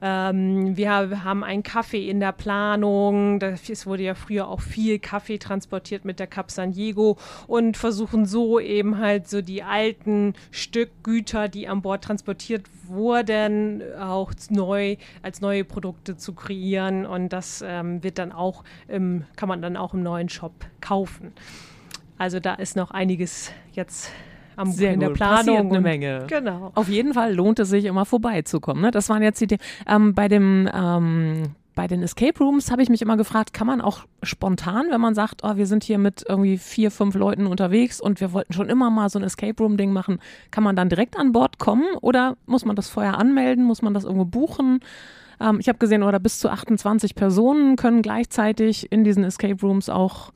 Ähm, 0.00 0.76
wir 0.76 0.90
haben 1.24 1.44
einen 1.44 1.62
Kaffee 1.62 2.08
in 2.08 2.20
der 2.20 2.32
Planung. 2.32 3.40
Es 3.42 3.86
wurde 3.86 4.04
ja 4.04 4.14
früher 4.14 4.48
auch 4.48 4.60
viel 4.60 4.98
Kaffee 4.98 5.38
transportiert 5.38 6.04
mit 6.04 6.18
der 6.18 6.26
Cap 6.26 6.50
San 6.50 6.72
Diego 6.72 7.18
und 7.46 7.76
versuchen 7.76 8.26
so 8.26 8.58
eben 8.60 8.98
halt 8.98 9.28
so 9.28 9.42
die 9.42 9.62
alten 9.62 10.34
Stückgüter, 10.50 11.48
die 11.48 11.68
an 11.68 11.82
Bord 11.82 12.04
transportiert 12.04 12.66
wurden, 12.86 13.81
auch 13.98 14.32
neu 14.50 14.96
als 15.22 15.40
neue 15.40 15.64
Produkte 15.64 16.16
zu 16.16 16.32
kreieren 16.34 17.06
und 17.06 17.32
das 17.32 17.64
ähm, 17.66 18.02
wird 18.02 18.18
dann 18.18 18.32
auch 18.32 18.64
im, 18.88 19.24
kann 19.36 19.48
man 19.48 19.62
dann 19.62 19.76
auch 19.76 19.94
im 19.94 20.02
neuen 20.02 20.28
Shop 20.28 20.52
kaufen. 20.80 21.32
Also 22.18 22.40
da 22.40 22.54
ist 22.54 22.76
noch 22.76 22.90
einiges 22.90 23.52
jetzt 23.72 24.10
am, 24.56 24.70
Sehr 24.70 24.92
in 24.92 25.00
der 25.00 25.10
Planung. 25.10 25.56
Passiert 25.56 25.66
eine 25.66 25.80
Menge. 25.80 26.26
Genau. 26.28 26.72
Auf 26.74 26.88
jeden 26.88 27.14
Fall 27.14 27.34
lohnt 27.34 27.58
es 27.58 27.70
sich 27.70 27.84
immer 27.84 28.04
vorbeizukommen. 28.04 28.82
Ne? 28.82 28.90
Das 28.90 29.08
waren 29.08 29.22
jetzt 29.22 29.40
die 29.40 29.58
ähm, 29.88 30.14
bei 30.14 30.28
dem 30.28 30.68
ähm, 30.72 31.54
bei 31.74 31.86
den 31.86 32.02
Escape 32.02 32.38
Rooms 32.38 32.70
habe 32.70 32.82
ich 32.82 32.88
mich 32.88 33.02
immer 33.02 33.16
gefragt, 33.16 33.52
kann 33.52 33.66
man 33.66 33.80
auch 33.80 34.00
spontan, 34.22 34.86
wenn 34.90 35.00
man 35.00 35.14
sagt, 35.14 35.42
oh, 35.42 35.56
wir 35.56 35.66
sind 35.66 35.84
hier 35.84 35.98
mit 35.98 36.24
irgendwie 36.28 36.58
vier, 36.58 36.90
fünf 36.90 37.14
Leuten 37.14 37.46
unterwegs 37.46 38.00
und 38.00 38.20
wir 38.20 38.32
wollten 38.32 38.52
schon 38.52 38.68
immer 38.68 38.90
mal 38.90 39.08
so 39.08 39.18
ein 39.18 39.24
Escape 39.24 39.62
Room 39.62 39.76
Ding 39.76 39.92
machen, 39.92 40.18
kann 40.50 40.64
man 40.64 40.76
dann 40.76 40.88
direkt 40.88 41.16
an 41.16 41.32
Bord 41.32 41.58
kommen 41.58 41.86
oder 42.00 42.36
muss 42.46 42.64
man 42.64 42.76
das 42.76 42.88
vorher 42.88 43.18
anmelden, 43.18 43.64
muss 43.64 43.82
man 43.82 43.94
das 43.94 44.04
irgendwo 44.04 44.24
buchen? 44.26 44.80
Ähm, 45.40 45.58
ich 45.60 45.68
habe 45.68 45.78
gesehen, 45.78 46.02
oder 46.02 46.20
bis 46.20 46.38
zu 46.38 46.50
28 46.50 47.14
Personen 47.14 47.76
können 47.76 48.02
gleichzeitig 48.02 48.92
in 48.92 49.04
diesen 49.04 49.24
Escape 49.24 49.60
Rooms 49.62 49.88
auch 49.88 50.32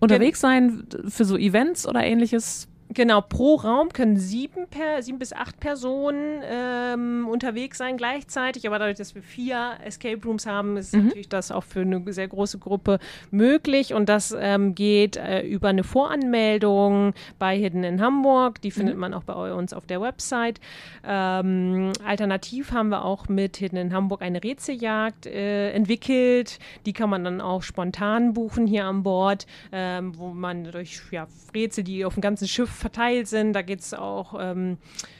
unterwegs 0.00 0.40
sein 0.40 0.86
für 1.08 1.24
so 1.24 1.36
Events 1.36 1.86
oder 1.86 2.02
ähnliches. 2.02 2.68
Genau, 2.94 3.20
pro 3.20 3.56
Raum 3.56 3.88
können 3.88 4.16
sieben, 4.16 4.68
per, 4.68 5.02
sieben 5.02 5.18
bis 5.18 5.32
acht 5.32 5.58
Personen 5.58 6.42
ähm, 6.44 7.26
unterwegs 7.28 7.78
sein 7.78 7.96
gleichzeitig. 7.96 8.66
Aber 8.68 8.78
dadurch, 8.78 8.96
dass 8.96 9.16
wir 9.16 9.22
vier 9.22 9.72
Escape 9.84 10.20
Rooms 10.24 10.46
haben, 10.46 10.76
ist 10.76 10.94
mhm. 10.94 11.06
natürlich 11.06 11.28
das 11.28 11.50
auch 11.50 11.64
für 11.64 11.80
eine 11.80 12.00
sehr 12.12 12.28
große 12.28 12.58
Gruppe 12.58 13.00
möglich. 13.32 13.94
Und 13.94 14.08
das 14.08 14.34
ähm, 14.38 14.76
geht 14.76 15.16
äh, 15.16 15.42
über 15.42 15.68
eine 15.68 15.82
Voranmeldung 15.82 17.14
bei 17.40 17.58
Hidden 17.58 17.82
in 17.82 18.00
Hamburg. 18.00 18.60
Die 18.62 18.70
findet 18.70 18.94
mhm. 18.94 19.00
man 19.00 19.14
auch 19.14 19.24
bei 19.24 19.52
uns 19.52 19.72
auf 19.72 19.86
der 19.86 20.00
Website. 20.00 20.60
Ähm, 21.04 21.92
alternativ 22.06 22.70
haben 22.70 22.90
wir 22.90 23.04
auch 23.04 23.28
mit 23.28 23.56
Hidden 23.56 23.78
in 23.78 23.92
Hamburg 23.92 24.22
eine 24.22 24.42
Rätseljagd 24.42 25.26
äh, 25.26 25.72
entwickelt. 25.72 26.60
Die 26.86 26.92
kann 26.92 27.10
man 27.10 27.24
dann 27.24 27.40
auch 27.40 27.62
spontan 27.62 28.34
buchen 28.34 28.68
hier 28.68 28.84
an 28.84 29.02
Bord, 29.02 29.46
ähm, 29.72 30.16
wo 30.16 30.28
man 30.28 30.70
durch 30.70 31.00
ja, 31.10 31.26
Rätsel, 31.54 31.82
die 31.82 32.04
auf 32.04 32.14
dem 32.14 32.20
ganzen 32.20 32.46
Schiff 32.46 32.83
verteilt 32.84 33.28
sind. 33.28 33.54
Da 33.54 33.62
geht 33.62 33.80
es 33.80 33.94
auch 33.94 34.34
ähm, 34.38 34.76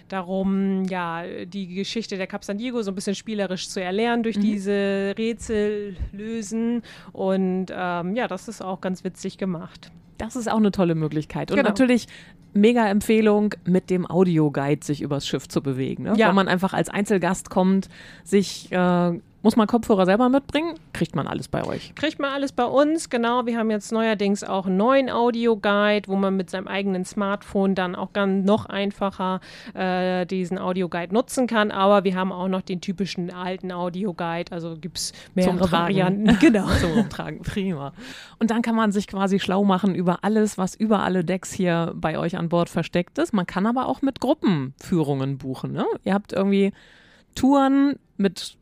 darum, 0.08 0.84
ja, 0.84 1.24
die 1.46 1.68
Geschichte 1.68 2.18
der 2.18 2.26
Cap 2.26 2.44
San 2.44 2.58
Diego 2.58 2.82
so 2.82 2.90
ein 2.90 2.94
bisschen 2.94 3.14
spielerisch 3.14 3.70
zu 3.70 3.80
erlernen 3.80 4.22
durch 4.22 4.36
mhm. 4.36 4.42
diese 4.42 5.14
Rätsel 5.16 5.96
lösen. 6.12 6.82
Und 7.12 7.66
ähm, 7.70 8.16
ja, 8.16 8.28
das 8.28 8.48
ist 8.48 8.60
auch 8.60 8.82
ganz 8.82 9.02
witzig 9.02 9.38
gemacht. 9.38 9.90
Das 10.18 10.36
ist 10.36 10.46
auch 10.50 10.58
eine 10.58 10.72
tolle 10.72 10.94
Möglichkeit. 10.94 11.50
Und 11.50 11.56
genau. 11.56 11.70
natürlich 11.70 12.06
mega 12.52 12.86
Empfehlung, 12.86 13.54
mit 13.64 13.88
dem 13.88 14.08
Audioguide 14.08 14.84
sich 14.84 15.00
übers 15.00 15.26
Schiff 15.26 15.48
zu 15.48 15.62
bewegen. 15.62 16.04
Ne? 16.04 16.14
Ja. 16.16 16.28
Wenn 16.28 16.34
man 16.34 16.48
einfach 16.48 16.74
als 16.74 16.90
Einzelgast 16.90 17.48
kommt, 17.48 17.88
sich 18.24 18.70
äh, 18.70 19.18
muss 19.44 19.56
man 19.56 19.66
Kopfhörer 19.66 20.06
selber 20.06 20.30
mitbringen? 20.30 20.74
Kriegt 20.94 21.14
man 21.14 21.26
alles 21.26 21.48
bei 21.48 21.64
euch? 21.64 21.94
Kriegt 21.94 22.18
man 22.18 22.32
alles 22.32 22.50
bei 22.52 22.64
uns, 22.64 23.10
genau. 23.10 23.44
Wir 23.44 23.58
haben 23.58 23.70
jetzt 23.70 23.92
neuerdings 23.92 24.42
auch 24.42 24.64
einen 24.64 24.78
neuen 24.78 25.10
Audioguide, 25.10 26.08
wo 26.08 26.16
man 26.16 26.34
mit 26.34 26.48
seinem 26.48 26.66
eigenen 26.66 27.04
Smartphone 27.04 27.74
dann 27.74 27.94
auch 27.94 28.14
ganz 28.14 28.46
noch 28.46 28.64
einfacher 28.64 29.40
äh, 29.74 30.24
diesen 30.24 30.56
Audioguide 30.58 31.12
nutzen 31.12 31.46
kann. 31.46 31.70
Aber 31.70 32.04
wir 32.04 32.16
haben 32.16 32.32
auch 32.32 32.48
noch 32.48 32.62
den 32.62 32.80
typischen 32.80 33.34
alten 33.34 33.70
Audioguide, 33.70 34.50
also 34.50 34.76
gibt 34.80 34.96
es 34.96 35.12
mehrere 35.34 35.70
Varianten. 35.70 36.38
Genau. 36.44 36.66
Zum 36.80 36.92
Umtragen, 36.92 37.42
prima. 37.42 37.92
Und 38.38 38.50
dann 38.50 38.62
kann 38.62 38.74
man 38.74 38.92
sich 38.92 39.06
quasi 39.06 39.38
schlau 39.38 39.62
machen 39.64 39.94
über 39.94 40.18
alles, 40.22 40.56
was 40.58 40.74
über 40.74 41.02
alle 41.02 41.24
Decks 41.24 41.52
hier 41.52 41.92
bei 41.94 42.18
euch 42.18 42.36
an 42.36 42.48
Bord 42.48 42.70
versteckt 42.70 43.18
ist. 43.18 43.32
Man 43.32 43.46
kann 43.46 43.66
aber 43.66 43.86
auch 43.86 44.02
mit 44.02 44.20
Gruppenführungen 44.20 45.38
buchen. 45.38 45.72
Ne? 45.72 45.84
Ihr 46.02 46.14
habt 46.14 46.32
irgendwie 46.32 46.72
Touren 47.34 47.98
mit 48.16 48.56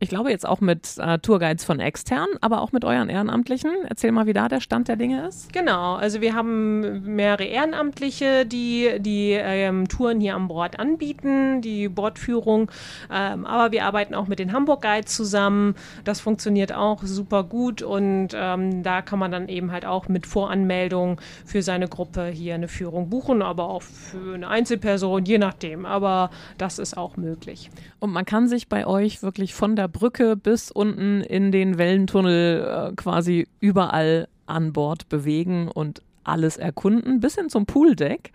ich 0.00 0.08
glaube 0.08 0.30
jetzt 0.30 0.46
auch 0.46 0.60
mit 0.60 0.98
äh, 0.98 1.18
Tourguides 1.18 1.64
von 1.64 1.80
extern, 1.80 2.26
aber 2.40 2.60
auch 2.60 2.72
mit 2.72 2.84
euren 2.84 3.08
Ehrenamtlichen. 3.08 3.70
Erzähl 3.88 4.12
mal, 4.12 4.26
wie 4.26 4.32
da 4.32 4.48
der 4.48 4.60
Stand 4.60 4.88
der 4.88 4.96
Dinge 4.96 5.26
ist. 5.26 5.52
Genau, 5.52 5.94
also 5.94 6.20
wir 6.20 6.34
haben 6.34 7.02
mehrere 7.14 7.44
Ehrenamtliche, 7.44 8.44
die 8.44 8.96
die 8.98 9.30
ähm, 9.30 9.88
Touren 9.88 10.20
hier 10.20 10.34
an 10.34 10.48
Bord 10.48 10.78
anbieten, 10.78 11.62
die 11.62 11.88
Bordführung. 11.88 12.70
Ähm, 13.10 13.46
aber 13.46 13.72
wir 13.72 13.84
arbeiten 13.84 14.14
auch 14.14 14.26
mit 14.26 14.40
den 14.40 14.52
Hamburg 14.52 14.82
Guides 14.82 15.14
zusammen. 15.14 15.74
Das 16.04 16.20
funktioniert 16.20 16.74
auch 16.74 17.02
super 17.04 17.44
gut 17.44 17.80
und 17.80 18.28
ähm, 18.34 18.82
da 18.82 19.00
kann 19.00 19.18
man 19.18 19.30
dann 19.30 19.48
eben 19.48 19.72
halt 19.72 19.86
auch 19.86 20.08
mit 20.08 20.26
Voranmeldung 20.26 21.20
für 21.46 21.62
seine 21.62 21.88
Gruppe 21.88 22.26
hier 22.26 22.56
eine 22.56 22.68
Führung 22.68 23.08
buchen, 23.08 23.42
aber 23.42 23.68
auch 23.68 23.82
für 23.82 24.34
eine 24.34 24.48
Einzelperson, 24.48 25.24
je 25.24 25.38
nachdem. 25.38 25.86
Aber 25.86 26.30
das 26.58 26.78
ist 26.78 26.96
auch 26.96 27.16
möglich. 27.16 27.70
Und 28.00 28.12
man 28.12 28.26
kann 28.26 28.48
sich 28.48 28.68
bei 28.68 28.86
euch 28.86 29.22
wirklich 29.22 29.54
von 29.54 29.76
der 29.76 29.83
Brücke 29.88 30.36
bis 30.36 30.70
unten 30.70 31.20
in 31.22 31.52
den 31.52 31.78
Wellentunnel 31.78 32.90
äh, 32.92 32.94
quasi 32.94 33.46
überall 33.60 34.28
an 34.46 34.72
Bord 34.72 35.08
bewegen 35.08 35.68
und 35.68 36.02
alles 36.24 36.56
erkunden, 36.56 37.20
bis 37.20 37.34
hin 37.34 37.48
zum 37.48 37.66
Pooldeck. 37.66 38.32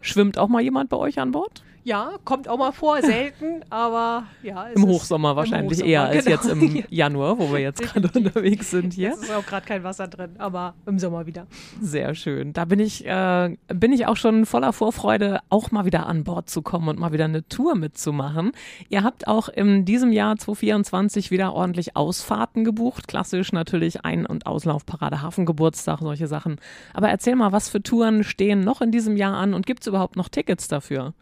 Schwimmt 0.00 0.38
auch 0.38 0.48
mal 0.48 0.62
jemand 0.62 0.90
bei 0.90 0.96
euch 0.96 1.18
an 1.18 1.32
Bord? 1.32 1.62
Ja, 1.82 2.12
kommt 2.24 2.46
auch 2.46 2.58
mal 2.58 2.72
vor, 2.72 3.00
selten, 3.00 3.64
aber 3.70 4.24
ja. 4.42 4.64
Im 4.68 4.86
Hochsommer 4.86 5.34
wahrscheinlich 5.34 5.78
Hochsommer, 5.78 5.90
eher 5.90 6.02
als 6.04 6.24
genau. 6.24 6.36
jetzt 6.36 6.46
im 6.50 6.84
Januar, 6.90 7.38
wo 7.38 7.52
wir 7.52 7.60
jetzt 7.60 7.82
gerade 7.82 8.10
unterwegs 8.14 8.70
sind 8.70 8.92
hier. 8.92 9.12
Es 9.12 9.22
ist 9.22 9.32
auch 9.32 9.46
gerade 9.46 9.66
kein 9.66 9.82
Wasser 9.82 10.06
drin, 10.06 10.32
aber 10.38 10.74
im 10.86 10.98
Sommer 10.98 11.26
wieder. 11.26 11.46
Sehr 11.80 12.14
schön. 12.14 12.52
Da 12.52 12.66
bin 12.66 12.80
ich, 12.80 13.06
äh, 13.06 13.56
bin 13.68 13.92
ich 13.92 14.06
auch 14.06 14.16
schon 14.16 14.44
voller 14.44 14.72
Vorfreude, 14.72 15.40
auch 15.48 15.70
mal 15.70 15.86
wieder 15.86 16.06
an 16.06 16.24
Bord 16.24 16.50
zu 16.50 16.60
kommen 16.60 16.88
und 16.88 16.98
mal 16.98 17.12
wieder 17.12 17.24
eine 17.24 17.48
Tour 17.48 17.74
mitzumachen. 17.74 18.52
Ihr 18.90 19.02
habt 19.02 19.26
auch 19.26 19.48
in 19.48 19.86
diesem 19.86 20.12
Jahr 20.12 20.36
2024 20.36 21.30
wieder 21.30 21.54
ordentlich 21.54 21.96
Ausfahrten 21.96 22.64
gebucht. 22.64 23.08
Klassisch 23.08 23.52
natürlich 23.52 24.04
Ein- 24.04 24.26
und 24.26 24.44
Auslaufparade, 24.46 25.22
Hafengeburtstag, 25.22 26.00
solche 26.00 26.26
Sachen. 26.26 26.56
Aber 26.92 27.08
erzähl 27.08 27.36
mal, 27.36 27.52
was 27.52 27.70
für 27.70 27.82
Touren 27.82 28.22
stehen 28.22 28.60
noch 28.60 28.82
in 28.82 28.92
diesem 28.92 29.16
Jahr 29.16 29.36
an 29.36 29.54
und 29.54 29.66
gibt 29.66 29.80
es 29.82 29.86
überhaupt 29.86 30.16
noch 30.16 30.28
Tickets 30.28 30.68
dafür? 30.68 31.14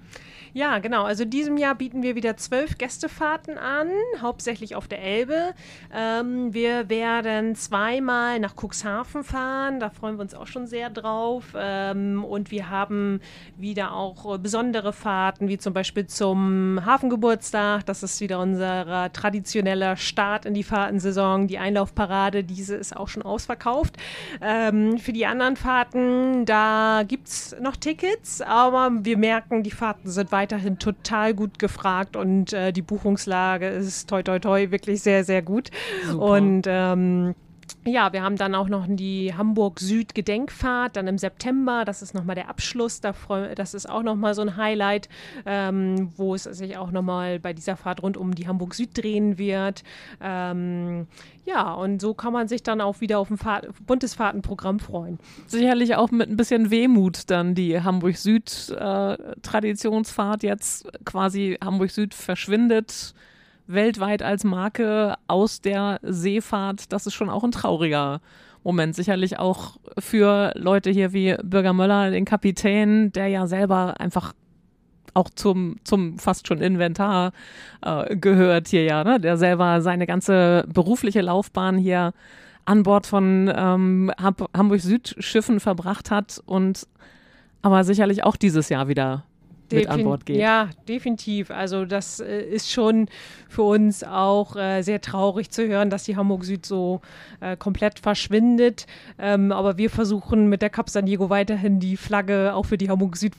Ja, 0.54 0.78
genau. 0.78 1.04
Also 1.04 1.24
diesem 1.24 1.56
Jahr 1.56 1.74
bieten 1.74 2.02
wir 2.02 2.14
wieder 2.14 2.36
zwölf 2.36 2.78
Gästefahrten 2.78 3.58
an, 3.58 3.88
hauptsächlich 4.20 4.74
auf 4.74 4.88
der 4.88 5.02
Elbe. 5.02 5.54
Ähm, 5.94 6.54
wir 6.54 6.88
werden 6.88 7.54
zweimal 7.54 8.38
nach 8.40 8.54
Cuxhaven 8.56 9.24
fahren, 9.24 9.78
da 9.80 9.90
freuen 9.90 10.16
wir 10.16 10.22
uns 10.22 10.34
auch 10.34 10.46
schon 10.46 10.66
sehr 10.66 10.90
drauf. 10.90 11.54
Ähm, 11.56 12.24
und 12.24 12.50
wir 12.50 12.70
haben 12.70 13.20
wieder 13.56 13.92
auch 13.92 14.38
besondere 14.38 14.92
Fahrten, 14.92 15.48
wie 15.48 15.58
zum 15.58 15.74
Beispiel 15.74 16.06
zum 16.06 16.84
Hafengeburtstag. 16.84 17.84
Das 17.86 18.02
ist 18.02 18.20
wieder 18.20 18.40
unser 18.40 19.12
traditioneller 19.12 19.96
Start 19.96 20.46
in 20.46 20.54
die 20.54 20.64
Fahrtensaison. 20.64 21.46
Die 21.46 21.58
Einlaufparade, 21.58 22.42
diese 22.42 22.76
ist 22.76 22.96
auch 22.96 23.08
schon 23.08 23.22
ausverkauft. 23.22 23.96
Ähm, 24.40 24.98
für 24.98 25.12
die 25.12 25.26
anderen 25.26 25.56
Fahrten, 25.56 26.46
da 26.46 27.02
gibt 27.06 27.28
es 27.28 27.56
noch 27.60 27.76
Tickets, 27.76 28.40
aber 28.40 28.90
wir 29.02 29.18
merken, 29.18 29.62
die 29.62 29.70
Fahrten 29.70 30.08
sind 30.08 30.32
weiter 30.32 30.37
weiterhin 30.38 30.78
total 30.78 31.34
gut 31.34 31.58
gefragt 31.58 32.14
und 32.14 32.52
äh, 32.52 32.72
die 32.72 32.82
Buchungslage 32.82 33.66
ist 33.66 34.08
toi 34.08 34.22
toi 34.22 34.38
toi 34.38 34.70
wirklich 34.70 35.02
sehr, 35.02 35.24
sehr 35.24 35.42
gut. 35.42 35.70
Super. 36.06 36.24
Und 36.24 36.62
ähm, 36.66 37.34
ja, 37.84 38.12
wir 38.12 38.22
haben 38.22 38.36
dann 38.36 38.54
auch 38.54 38.68
noch 38.68 38.86
die 38.88 39.34
Hamburg-Süd-Gedenkfahrt, 39.34 40.96
dann 40.96 41.06
im 41.06 41.18
September. 41.18 41.84
Das 41.84 42.02
ist 42.02 42.14
nochmal 42.14 42.36
der 42.36 42.48
Abschluss. 42.48 43.00
Das 43.00 43.74
ist 43.74 43.88
auch 43.88 44.02
nochmal 44.02 44.34
so 44.34 44.42
ein 44.42 44.56
Highlight, 44.56 45.08
ähm, 45.46 46.12
wo 46.16 46.34
es 46.34 46.42
sich 46.44 46.76
auch 46.76 46.90
nochmal 46.90 47.38
bei 47.38 47.52
dieser 47.52 47.76
Fahrt 47.76 48.02
rund 48.02 48.16
um 48.16 48.34
die 48.34 48.48
Hamburg-Süd 48.48 48.96
drehen 48.96 49.38
wird. 49.38 49.84
Ähm, 50.20 51.06
ja, 51.44 51.72
und 51.72 52.00
so 52.00 52.14
kann 52.14 52.32
man 52.32 52.48
sich 52.48 52.62
dann 52.62 52.80
auch 52.80 53.00
wieder 53.00 53.18
auf 53.18 53.30
ein 53.30 53.38
Fahr 53.38 53.62
buntes 53.86 54.14
Fahrtenprogramm 54.14 54.80
freuen. 54.80 55.18
Sicherlich 55.46 55.94
auch 55.96 56.10
mit 56.10 56.28
ein 56.28 56.36
bisschen 56.36 56.70
Wehmut 56.70 57.30
dann 57.30 57.54
die 57.54 57.80
Hamburg-Süd-Traditionsfahrt 57.80 60.44
äh, 60.44 60.46
jetzt 60.46 60.86
quasi 61.04 61.56
Hamburg-Süd 61.62 62.14
verschwindet 62.14 63.14
weltweit 63.68 64.22
als 64.22 64.44
Marke 64.44 65.14
aus 65.28 65.60
der 65.60 66.00
Seefahrt, 66.02 66.92
das 66.92 67.06
ist 67.06 67.14
schon 67.14 67.30
auch 67.30 67.44
ein 67.44 67.52
trauriger 67.52 68.20
Moment. 68.64 68.94
Sicherlich 68.94 69.38
auch 69.38 69.76
für 69.98 70.52
Leute 70.56 70.90
hier 70.90 71.12
wie 71.12 71.36
Bürger 71.42 71.72
Möller, 71.72 72.10
den 72.10 72.24
Kapitän, 72.24 73.12
der 73.12 73.28
ja 73.28 73.46
selber 73.46 74.00
einfach 74.00 74.32
auch 75.14 75.30
zum, 75.30 75.76
zum 75.84 76.18
fast 76.18 76.46
schon 76.46 76.60
Inventar 76.60 77.32
äh, 77.82 78.16
gehört 78.16 78.68
hier 78.68 78.84
ja, 78.84 79.04
ne? 79.04 79.20
der 79.20 79.36
selber 79.36 79.80
seine 79.80 80.06
ganze 80.06 80.64
berufliche 80.72 81.20
Laufbahn 81.20 81.76
hier 81.76 82.12
an 82.64 82.82
Bord 82.82 83.06
von 83.06 83.50
ähm, 83.54 84.12
Hamburg 84.18 84.80
Südschiffen 84.80 85.60
verbracht 85.60 86.10
hat 86.10 86.40
und 86.44 86.86
aber 87.62 87.84
sicherlich 87.84 88.22
auch 88.24 88.36
dieses 88.36 88.68
Jahr 88.68 88.88
wieder 88.88 89.24
mit 89.72 89.88
an 89.88 90.04
Bord 90.04 90.26
geht. 90.26 90.36
Ja, 90.36 90.70
definitiv. 90.88 91.50
Also 91.50 91.84
das 91.84 92.20
äh, 92.20 92.40
ist 92.40 92.70
schon 92.70 93.08
für 93.48 93.62
uns 93.62 94.04
auch 94.04 94.56
äh, 94.56 94.82
sehr 94.82 95.00
traurig 95.00 95.50
zu 95.50 95.66
hören, 95.66 95.90
dass 95.90 96.04
die 96.04 96.16
Hamburg 96.16 96.44
Süd 96.44 96.64
so 96.66 97.00
äh, 97.40 97.56
komplett 97.56 97.98
verschwindet. 97.98 98.86
Ähm, 99.18 99.52
aber 99.52 99.78
wir 99.78 99.90
versuchen 99.90 100.48
mit 100.48 100.62
der 100.62 100.70
Cap 100.70 100.90
San 100.90 101.06
Diego 101.06 101.30
weiterhin 101.30 101.80
die 101.80 101.96
Flagge 101.96 102.54
auch 102.54 102.66
für 102.66 102.78
die 102.78 102.88
Hamburg 102.88 103.16
Süd 103.16 103.32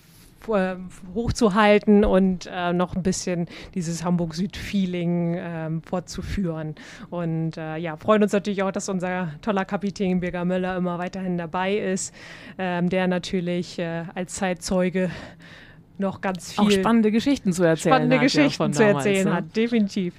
äh, 0.47 0.75
hochzuhalten 1.13 2.05
und 2.05 2.49
äh, 2.51 2.71
noch 2.73 2.95
ein 2.95 3.03
bisschen 3.03 3.47
dieses 3.75 4.03
Hamburg-Süd-Feeling 4.03 5.35
ähm, 5.37 5.81
fortzuführen. 5.83 6.75
Und 7.09 7.57
äh, 7.57 7.77
ja, 7.77 7.97
freuen 7.97 8.23
uns 8.23 8.31
natürlich 8.31 8.63
auch, 8.63 8.71
dass 8.71 8.89
unser 8.89 9.33
toller 9.41 9.65
Kapitän 9.65 10.21
Birger 10.21 10.45
Möller 10.45 10.77
immer 10.77 10.97
weiterhin 10.97 11.37
dabei 11.37 11.77
ist, 11.77 12.15
ähm, 12.57 12.89
der 12.89 13.07
natürlich 13.07 13.79
äh, 13.79 14.05
als 14.15 14.35
Zeitzeuge 14.35 15.11
noch 15.99 16.21
ganz 16.21 16.53
viel. 16.53 16.63
Auch 16.63 16.71
spannende 16.71 17.11
Geschichten 17.11 17.53
zu 17.53 17.63
erzählen 17.63 17.93
spannende 17.93 18.15
hat. 18.17 18.23
Geschichten 18.23 18.63
ja, 18.63 18.71
zu 18.71 18.83
erzählen 18.83 19.25
ne? 19.25 19.33
hat, 19.33 19.55
definitiv. 19.55 20.13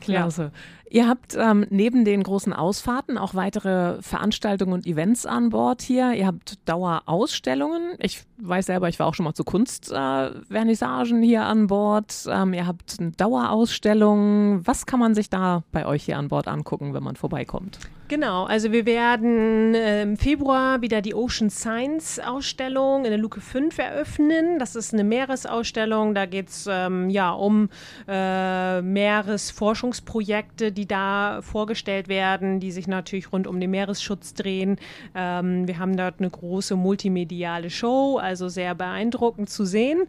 Klasse. 0.00 0.42
Ja. 0.42 0.50
Ihr 0.90 1.08
habt 1.08 1.34
ähm, 1.36 1.66
neben 1.70 2.04
den 2.04 2.22
großen 2.22 2.52
Ausfahrten 2.52 3.18
auch 3.18 3.34
weitere 3.34 4.00
Veranstaltungen 4.00 4.72
und 4.72 4.86
Events 4.86 5.26
an 5.26 5.50
Bord 5.50 5.82
hier. 5.82 6.12
Ihr 6.12 6.26
habt 6.26 6.58
Dauerausstellungen. 6.68 7.96
Ich 7.98 8.22
weiß 8.38 8.66
selber, 8.66 8.88
ich 8.88 8.98
war 8.98 9.06
auch 9.06 9.14
schon 9.14 9.24
mal 9.24 9.34
zu 9.34 9.44
Kunstvernissagen 9.44 11.22
äh, 11.22 11.26
hier 11.26 11.44
an 11.44 11.66
Bord. 11.66 12.26
Ähm, 12.28 12.52
ihr 12.54 12.66
habt 12.66 12.96
eine 12.98 13.12
Dauerausstellung. 13.12 14.66
Was 14.66 14.86
kann 14.86 15.00
man 15.00 15.14
sich 15.14 15.30
da 15.30 15.62
bei 15.72 15.86
euch 15.86 16.04
hier 16.04 16.18
an 16.18 16.28
Bord 16.28 16.48
angucken, 16.48 16.94
wenn 16.94 17.02
man 17.02 17.16
vorbeikommt? 17.16 17.78
Genau, 18.06 18.44
also 18.44 18.70
wir 18.70 18.84
werden 18.84 19.74
äh, 19.74 20.02
im 20.02 20.18
Februar 20.18 20.82
wieder 20.82 21.00
die 21.00 21.14
Ocean 21.14 21.48
Science 21.48 22.18
Ausstellung 22.20 23.06
in 23.06 23.10
der 23.10 23.18
Luke 23.18 23.40
5 23.40 23.78
eröffnen. 23.78 24.58
Das 24.58 24.76
ist 24.76 24.92
eine 24.92 25.04
Meeresausstellung. 25.04 26.14
Da 26.14 26.26
geht 26.26 26.50
es 26.50 26.68
ähm, 26.70 27.08
ja 27.08 27.30
um 27.30 27.70
äh, 28.06 28.82
Meeresforschungsprojekte, 28.82 30.70
die 30.70 30.86
da 30.86 31.40
vorgestellt 31.40 32.08
werden, 32.08 32.60
die 32.60 32.72
sich 32.72 32.86
natürlich 32.88 33.32
rund 33.32 33.46
um 33.46 33.58
den 33.58 33.70
Meeresschutz 33.70 34.34
drehen. 34.34 34.76
Ähm, 35.14 35.66
wir 35.66 35.78
haben 35.78 35.96
dort 35.96 36.16
eine 36.18 36.28
große 36.28 36.76
multimediale 36.76 37.70
Show, 37.70 38.18
also 38.24 38.48
sehr 38.48 38.74
beeindruckend 38.74 39.48
zu 39.48 39.64
sehen. 39.64 40.02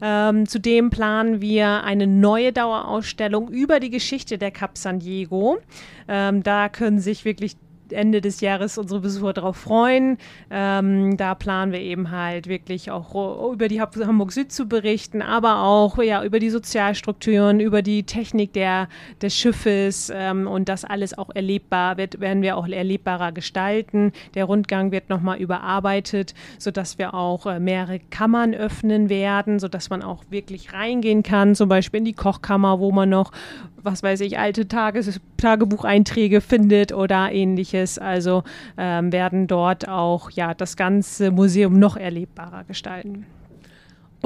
Ähm, 0.00 0.46
zudem 0.46 0.90
planen 0.90 1.40
wir 1.40 1.84
eine 1.84 2.06
neue 2.06 2.52
Dauerausstellung 2.52 3.48
über 3.48 3.80
die 3.80 3.90
Geschichte 3.90 4.38
der 4.38 4.50
Cap 4.50 4.78
San 4.78 5.00
Diego. 5.00 5.58
Ähm, 6.08 6.42
da 6.42 6.68
können 6.68 7.00
sich 7.00 7.24
wirklich 7.24 7.56
Ende 7.90 8.20
des 8.20 8.40
Jahres 8.40 8.78
unsere 8.78 9.00
Besucher 9.00 9.32
darauf 9.32 9.56
freuen. 9.56 10.18
Ähm, 10.50 11.16
da 11.16 11.34
planen 11.34 11.72
wir 11.72 11.80
eben 11.80 12.10
halt 12.10 12.46
wirklich 12.48 12.90
auch 12.90 13.52
über 13.52 13.68
die 13.68 13.80
Hamburg 13.80 14.32
Süd 14.32 14.52
zu 14.52 14.66
berichten, 14.66 15.22
aber 15.22 15.62
auch 15.62 15.98
ja, 15.98 16.24
über 16.24 16.38
die 16.38 16.50
Sozialstrukturen, 16.50 17.60
über 17.60 17.82
die 17.82 18.04
Technik 18.04 18.52
der, 18.52 18.88
des 19.22 19.34
Schiffes 19.34 20.12
ähm, 20.14 20.46
und 20.46 20.68
das 20.68 20.84
alles 20.84 21.16
auch 21.16 21.30
erlebbar 21.34 21.96
wird, 21.96 22.20
werden 22.20 22.42
wir 22.42 22.56
auch 22.56 22.66
erlebbarer 22.66 23.32
gestalten. 23.32 24.12
Der 24.34 24.44
Rundgang 24.44 24.92
wird 24.92 25.08
nochmal 25.08 25.38
überarbeitet, 25.38 26.34
sodass 26.58 26.98
wir 26.98 27.14
auch 27.14 27.46
äh, 27.46 27.60
mehrere 27.60 28.00
Kammern 28.10 28.54
öffnen 28.54 29.08
werden, 29.08 29.58
sodass 29.58 29.90
man 29.90 30.02
auch 30.02 30.24
wirklich 30.30 30.72
reingehen 30.72 31.22
kann, 31.22 31.54
zum 31.54 31.68
Beispiel 31.68 31.98
in 31.98 32.04
die 32.04 32.12
Kochkammer, 32.12 32.80
wo 32.80 32.92
man 32.92 33.08
noch 33.08 33.32
was 33.86 34.02
weiß 34.02 34.20
ich, 34.20 34.38
alte 34.38 34.68
Tages 34.68 35.18
Tagebucheinträge 35.38 36.42
findet 36.42 36.92
oder 36.92 37.32
ähnliches. 37.32 37.98
Also 37.98 38.42
ähm, 38.76 39.12
werden 39.12 39.46
dort 39.46 39.88
auch 39.88 40.30
ja 40.30 40.52
das 40.52 40.76
ganze 40.76 41.30
Museum 41.30 41.78
noch 41.78 41.96
erlebbarer 41.96 42.64
gestalten. 42.64 43.24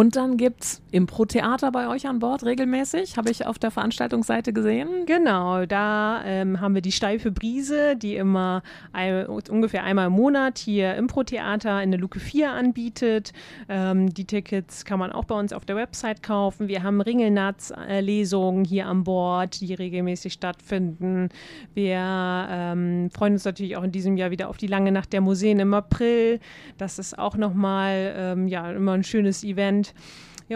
Und 0.01 0.17
dann 0.17 0.39
gibt 0.39 0.63
es 0.63 0.83
Impro-Theater 0.93 1.71
bei 1.73 1.87
euch 1.87 2.07
an 2.07 2.21
Bord 2.21 2.43
regelmäßig, 2.43 3.19
habe 3.19 3.31
ich 3.31 3.47
auf 3.47 3.59
der 3.59 3.71
Veranstaltungsseite 3.71 4.55
gesehen. 4.55 5.05
Genau, 5.05 5.67
da 5.67 6.23
ähm, 6.25 6.59
haben 6.63 6.75
wir 6.75 6.81
die 6.81 6.91
Steife 6.91 7.31
Brise, 7.31 7.97
die 7.97 8.17
immer 8.17 8.63
ein, 8.95 9.27
ungefähr 9.27 9.85
einmal 9.85 10.07
im 10.07 10.15
Monat 10.15 10.57
hier 10.57 10.95
Impro-Theater 10.95 11.83
in 11.83 11.91
der 11.91 12.01
Luke 12.01 12.19
4 12.19 12.51
anbietet. 12.51 13.35
Ähm, 13.69 14.15
die 14.15 14.25
Tickets 14.25 14.87
kann 14.87 14.99
man 14.99 15.13
auch 15.13 15.27
bei 15.27 15.39
uns 15.39 15.53
auf 15.53 15.67
der 15.67 15.77
Website 15.77 16.23
kaufen. 16.23 16.69
Wir 16.69 16.83
haben 16.83 17.03
Ringelnatz-Lesungen 17.03 18.65
hier 18.65 18.87
an 18.87 19.05
Bord, 19.05 19.61
die 19.61 19.75
regelmäßig 19.75 20.33
stattfinden. 20.33 21.29
Wir 21.75 21.99
ähm, 21.99 23.11
freuen 23.13 23.35
uns 23.35 23.45
natürlich 23.45 23.77
auch 23.77 23.85
in 23.85 23.93
diesem 23.93 24.17
Jahr 24.17 24.31
wieder 24.31 24.49
auf 24.49 24.57
die 24.57 24.67
lange 24.67 24.93
Nacht 24.93 25.13
der 25.13 25.21
Museen 25.21 25.61
im 25.61 25.75
April. 25.75 26.41
Das 26.79 26.99
ist 26.99 27.19
auch 27.19 27.37
nochmal 27.37 28.15
ähm, 28.17 28.49
ja, 28.49 28.73
immer 28.73 28.93
ein 28.93 29.05
schönes 29.05 29.45
Event 29.45 29.90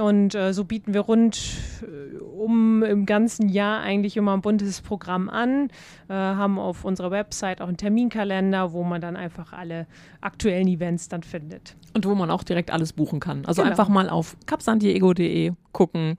und 0.00 0.34
äh, 0.34 0.52
so 0.52 0.64
bieten 0.64 0.92
wir 0.92 1.02
rund 1.02 1.38
äh, 1.82 2.18
um 2.18 2.82
im 2.82 3.06
ganzen 3.06 3.48
Jahr 3.48 3.80
eigentlich 3.80 4.16
immer 4.16 4.32
ein 4.32 4.40
buntes 4.40 4.80
Programm 4.80 5.28
an, 5.28 5.68
äh, 6.08 6.14
haben 6.14 6.58
auf 6.58 6.84
unserer 6.84 7.10
Website 7.10 7.60
auch 7.60 7.68
einen 7.68 7.76
Terminkalender, 7.76 8.72
wo 8.72 8.82
man 8.82 9.00
dann 9.00 9.16
einfach 9.16 9.52
alle 9.52 9.86
aktuellen 10.20 10.66
Events 10.66 11.08
dann 11.08 11.22
findet. 11.22 11.76
Und 11.94 12.06
wo 12.06 12.14
man 12.14 12.30
auch 12.30 12.42
direkt 12.42 12.72
alles 12.72 12.92
buchen 12.92 13.20
kann. 13.20 13.44
Also 13.46 13.62
genau. 13.62 13.70
einfach 13.70 13.88
mal 13.88 14.08
auf 14.08 14.36
capsandiego.de 14.46 15.52
gucken. 15.72 16.16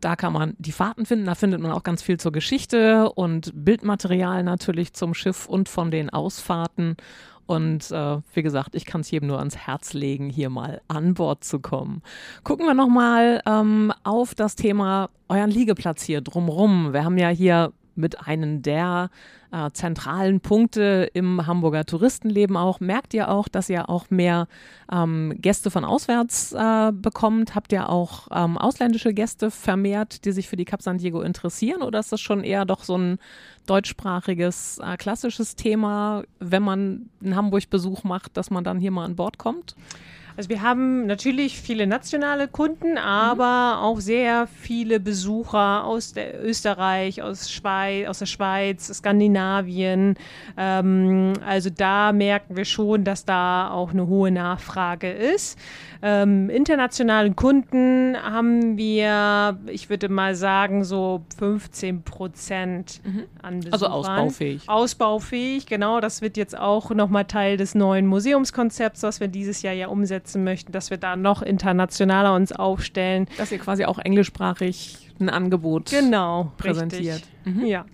Da 0.00 0.14
kann 0.16 0.32
man 0.32 0.54
die 0.58 0.72
Fahrten 0.72 1.04
finden. 1.04 1.26
Da 1.26 1.34
findet 1.34 1.60
man 1.60 1.72
auch 1.72 1.82
ganz 1.82 2.02
viel 2.02 2.18
zur 2.18 2.32
Geschichte 2.32 3.10
und 3.12 3.52
Bildmaterial 3.54 4.44
natürlich 4.44 4.94
zum 4.94 5.12
Schiff 5.12 5.46
und 5.46 5.68
von 5.68 5.90
den 5.90 6.08
Ausfahrten. 6.08 6.96
Und 7.48 7.90
äh, 7.92 8.18
wie 8.34 8.42
gesagt, 8.42 8.74
ich 8.74 8.84
kann 8.84 9.00
es 9.00 9.10
jedem 9.10 9.28
nur 9.28 9.38
ans 9.38 9.56
Herz 9.56 9.94
legen, 9.94 10.28
hier 10.28 10.50
mal 10.50 10.82
an 10.86 11.14
Bord 11.14 11.42
zu 11.42 11.60
kommen. 11.60 12.02
Gucken 12.44 12.66
wir 12.66 12.74
nochmal 12.74 13.40
ähm, 13.46 13.90
auf 14.04 14.34
das 14.34 14.54
Thema 14.54 15.08
euren 15.30 15.50
Liegeplatz 15.50 16.02
hier 16.02 16.20
drumrum. 16.20 16.92
Wir 16.92 17.06
haben 17.06 17.16
ja 17.16 17.30
hier 17.30 17.72
mit 17.98 18.26
einem 18.26 18.62
der 18.62 19.10
äh, 19.50 19.70
zentralen 19.72 20.40
Punkte 20.40 21.10
im 21.14 21.46
Hamburger 21.46 21.84
Touristenleben 21.84 22.56
auch. 22.56 22.80
Merkt 22.80 23.14
ihr 23.14 23.30
auch, 23.30 23.48
dass 23.48 23.68
ihr 23.68 23.88
auch 23.88 24.10
mehr 24.10 24.46
ähm, 24.92 25.34
Gäste 25.38 25.70
von 25.70 25.84
auswärts 25.84 26.52
äh, 26.52 26.92
bekommt? 26.92 27.54
Habt 27.54 27.72
ihr 27.72 27.88
auch 27.88 28.28
ähm, 28.30 28.58
ausländische 28.58 29.14
Gäste 29.14 29.50
vermehrt, 29.50 30.24
die 30.24 30.32
sich 30.32 30.48
für 30.48 30.56
die 30.56 30.64
Cap 30.64 30.82
San 30.82 30.98
Diego 30.98 31.20
interessieren? 31.22 31.82
Oder 31.82 32.00
ist 32.00 32.12
das 32.12 32.20
schon 32.20 32.44
eher 32.44 32.64
doch 32.64 32.84
so 32.84 32.96
ein 32.96 33.18
deutschsprachiges, 33.66 34.78
äh, 34.78 34.96
klassisches 34.96 35.56
Thema, 35.56 36.22
wenn 36.38 36.62
man 36.62 37.10
einen 37.22 37.36
Hamburg-Besuch 37.36 38.04
macht, 38.04 38.36
dass 38.36 38.50
man 38.50 38.64
dann 38.64 38.80
hier 38.80 38.90
mal 38.90 39.04
an 39.04 39.16
Bord 39.16 39.38
kommt? 39.38 39.74
Also 40.38 40.50
wir 40.50 40.62
haben 40.62 41.06
natürlich 41.06 41.60
viele 41.60 41.88
nationale 41.88 42.46
Kunden, 42.46 42.96
aber 42.96 43.74
mhm. 43.74 43.82
auch 43.82 43.98
sehr 43.98 44.46
viele 44.46 45.00
Besucher 45.00 45.82
aus 45.82 46.14
Österreich, 46.16 47.22
aus, 47.22 47.50
Schweiz, 47.50 48.06
aus 48.06 48.20
der 48.20 48.26
Schweiz, 48.26 48.86
Skandinavien. 48.86 50.14
Ähm, 50.56 51.32
also 51.44 51.70
da 51.70 52.12
merken 52.12 52.54
wir 52.54 52.66
schon, 52.66 53.02
dass 53.02 53.24
da 53.24 53.68
auch 53.72 53.90
eine 53.90 54.06
hohe 54.06 54.30
Nachfrage 54.30 55.10
ist. 55.10 55.58
Ähm, 56.02 56.48
internationalen 56.50 57.34
Kunden 57.34 58.16
haben 58.16 58.76
wir, 58.76 59.58
ich 59.66 59.90
würde 59.90 60.08
mal 60.08 60.36
sagen, 60.36 60.84
so 60.84 61.24
15 61.38 62.04
Prozent 62.04 63.00
mhm. 63.02 63.24
an 63.42 63.58
Besuchern. 63.58 63.72
Also 63.72 63.86
ausbaufähig. 63.88 64.68
Ausbaufähig, 64.68 65.66
genau. 65.66 66.00
Das 66.00 66.22
wird 66.22 66.36
jetzt 66.36 66.56
auch 66.56 66.90
nochmal 66.90 67.24
Teil 67.24 67.56
des 67.56 67.74
neuen 67.74 68.06
Museumskonzepts, 68.06 69.02
was 69.02 69.18
wir 69.18 69.26
dieses 69.26 69.62
Jahr 69.62 69.74
ja 69.74 69.88
umsetzen 69.88 70.27
möchten, 70.36 70.72
dass 70.72 70.90
wir 70.90 70.98
da 70.98 71.16
noch 71.16 71.42
internationaler 71.42 72.34
uns 72.34 72.52
aufstellen. 72.52 73.26
Dass 73.38 73.52
ihr 73.52 73.58
quasi 73.58 73.84
auch 73.84 73.98
englischsprachig 73.98 75.10
ein 75.20 75.30
Angebot 75.30 75.90
genau, 75.90 76.52
präsentiert. 76.58 77.22
Mhm. 77.44 77.64
Ja. 77.66 77.86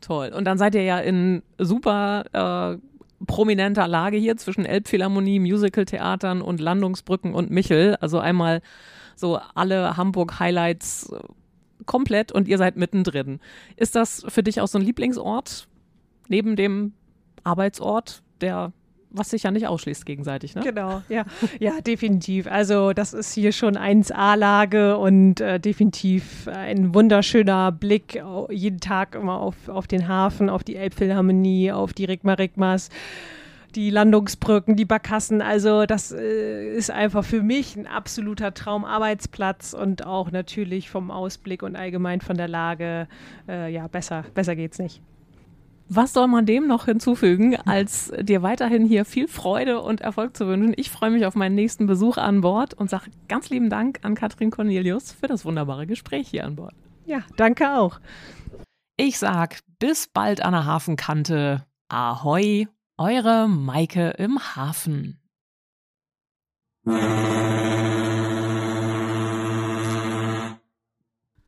Toll. 0.00 0.32
Und 0.34 0.44
dann 0.44 0.58
seid 0.58 0.74
ihr 0.74 0.82
ja 0.82 0.98
in 0.98 1.42
super 1.58 2.24
äh, 2.32 3.24
prominenter 3.26 3.88
Lage 3.88 4.16
hier 4.16 4.36
zwischen 4.36 4.64
Elbphilharmonie, 4.64 5.38
Musicaltheatern 5.38 6.42
und 6.42 6.60
Landungsbrücken 6.60 7.34
und 7.34 7.50
Michel. 7.50 7.96
Also 8.00 8.18
einmal 8.18 8.60
so 9.16 9.38
alle 9.54 9.96
Hamburg-Highlights 9.96 11.12
äh, 11.12 11.20
komplett 11.86 12.32
und 12.32 12.48
ihr 12.48 12.58
seid 12.58 12.76
mittendrin. 12.76 13.40
Ist 13.76 13.94
das 13.94 14.24
für 14.28 14.42
dich 14.42 14.60
auch 14.60 14.68
so 14.68 14.78
ein 14.78 14.84
Lieblingsort 14.84 15.68
neben 16.28 16.56
dem 16.56 16.92
Arbeitsort, 17.42 18.22
der 18.40 18.72
was 19.14 19.30
sich 19.30 19.44
ja 19.44 19.50
nicht 19.50 19.66
ausschließt 19.66 20.04
gegenseitig, 20.04 20.54
ne? 20.54 20.62
Genau, 20.62 21.02
ja, 21.08 21.24
ja, 21.60 21.80
definitiv. 21.80 22.46
Also 22.46 22.92
das 22.92 23.14
ist 23.14 23.32
hier 23.32 23.52
schon 23.52 23.76
1A-Lage 23.76 24.98
und 24.98 25.40
äh, 25.40 25.60
definitiv 25.60 26.48
ein 26.48 26.94
wunderschöner 26.94 27.72
Blick 27.72 28.22
jeden 28.50 28.80
Tag 28.80 29.14
immer 29.14 29.40
auf, 29.40 29.68
auf 29.68 29.86
den 29.86 30.08
Hafen, 30.08 30.50
auf 30.50 30.64
die 30.64 30.76
Elbphilharmonie, 30.76 31.72
auf 31.72 31.92
die 31.92 32.04
Rigma 32.04 32.34
Rigmas 32.34 32.90
die 33.74 33.90
Landungsbrücken, 33.90 34.76
die 34.76 34.84
Barkassen. 34.84 35.42
Also 35.42 35.84
das 35.84 36.12
äh, 36.12 36.68
ist 36.74 36.90
einfach 36.90 37.24
für 37.24 37.42
mich 37.42 37.76
ein 37.76 37.86
absoluter 37.86 38.54
Traumarbeitsplatz 38.54 39.74
und 39.74 40.06
auch 40.06 40.30
natürlich 40.30 40.90
vom 40.90 41.10
Ausblick 41.10 41.62
und 41.62 41.76
allgemein 41.76 42.20
von 42.20 42.36
der 42.36 42.48
Lage, 42.48 43.08
äh, 43.48 43.72
ja, 43.72 43.88
besser, 43.88 44.24
besser 44.34 44.56
geht's 44.56 44.78
nicht. 44.78 45.00
Was 45.88 46.14
soll 46.14 46.28
man 46.28 46.46
dem 46.46 46.66
noch 46.66 46.86
hinzufügen, 46.86 47.56
als 47.56 48.10
dir 48.18 48.42
weiterhin 48.42 48.86
hier 48.86 49.04
viel 49.04 49.28
Freude 49.28 49.82
und 49.82 50.00
Erfolg 50.00 50.36
zu 50.36 50.46
wünschen? 50.46 50.72
Ich 50.76 50.90
freue 50.90 51.10
mich 51.10 51.26
auf 51.26 51.34
meinen 51.34 51.54
nächsten 51.54 51.86
Besuch 51.86 52.16
an 52.16 52.40
Bord 52.40 52.72
und 52.74 52.88
sage 52.88 53.10
ganz 53.28 53.50
lieben 53.50 53.68
Dank 53.68 53.98
an 54.02 54.14
Katrin 54.14 54.50
Cornelius 54.50 55.12
für 55.12 55.26
das 55.26 55.44
wunderbare 55.44 55.86
Gespräch 55.86 56.28
hier 56.28 56.44
an 56.46 56.56
Bord. 56.56 56.74
Ja, 57.04 57.20
danke 57.36 57.76
auch. 57.76 58.00
Ich 58.96 59.18
sag 59.18 59.60
bis 59.78 60.06
bald 60.06 60.40
an 60.42 60.52
der 60.52 60.64
Hafenkante. 60.64 61.66
Ahoi, 61.88 62.66
eure 62.96 63.48
Maike 63.48 64.10
im 64.18 64.38
Hafen. 64.38 65.20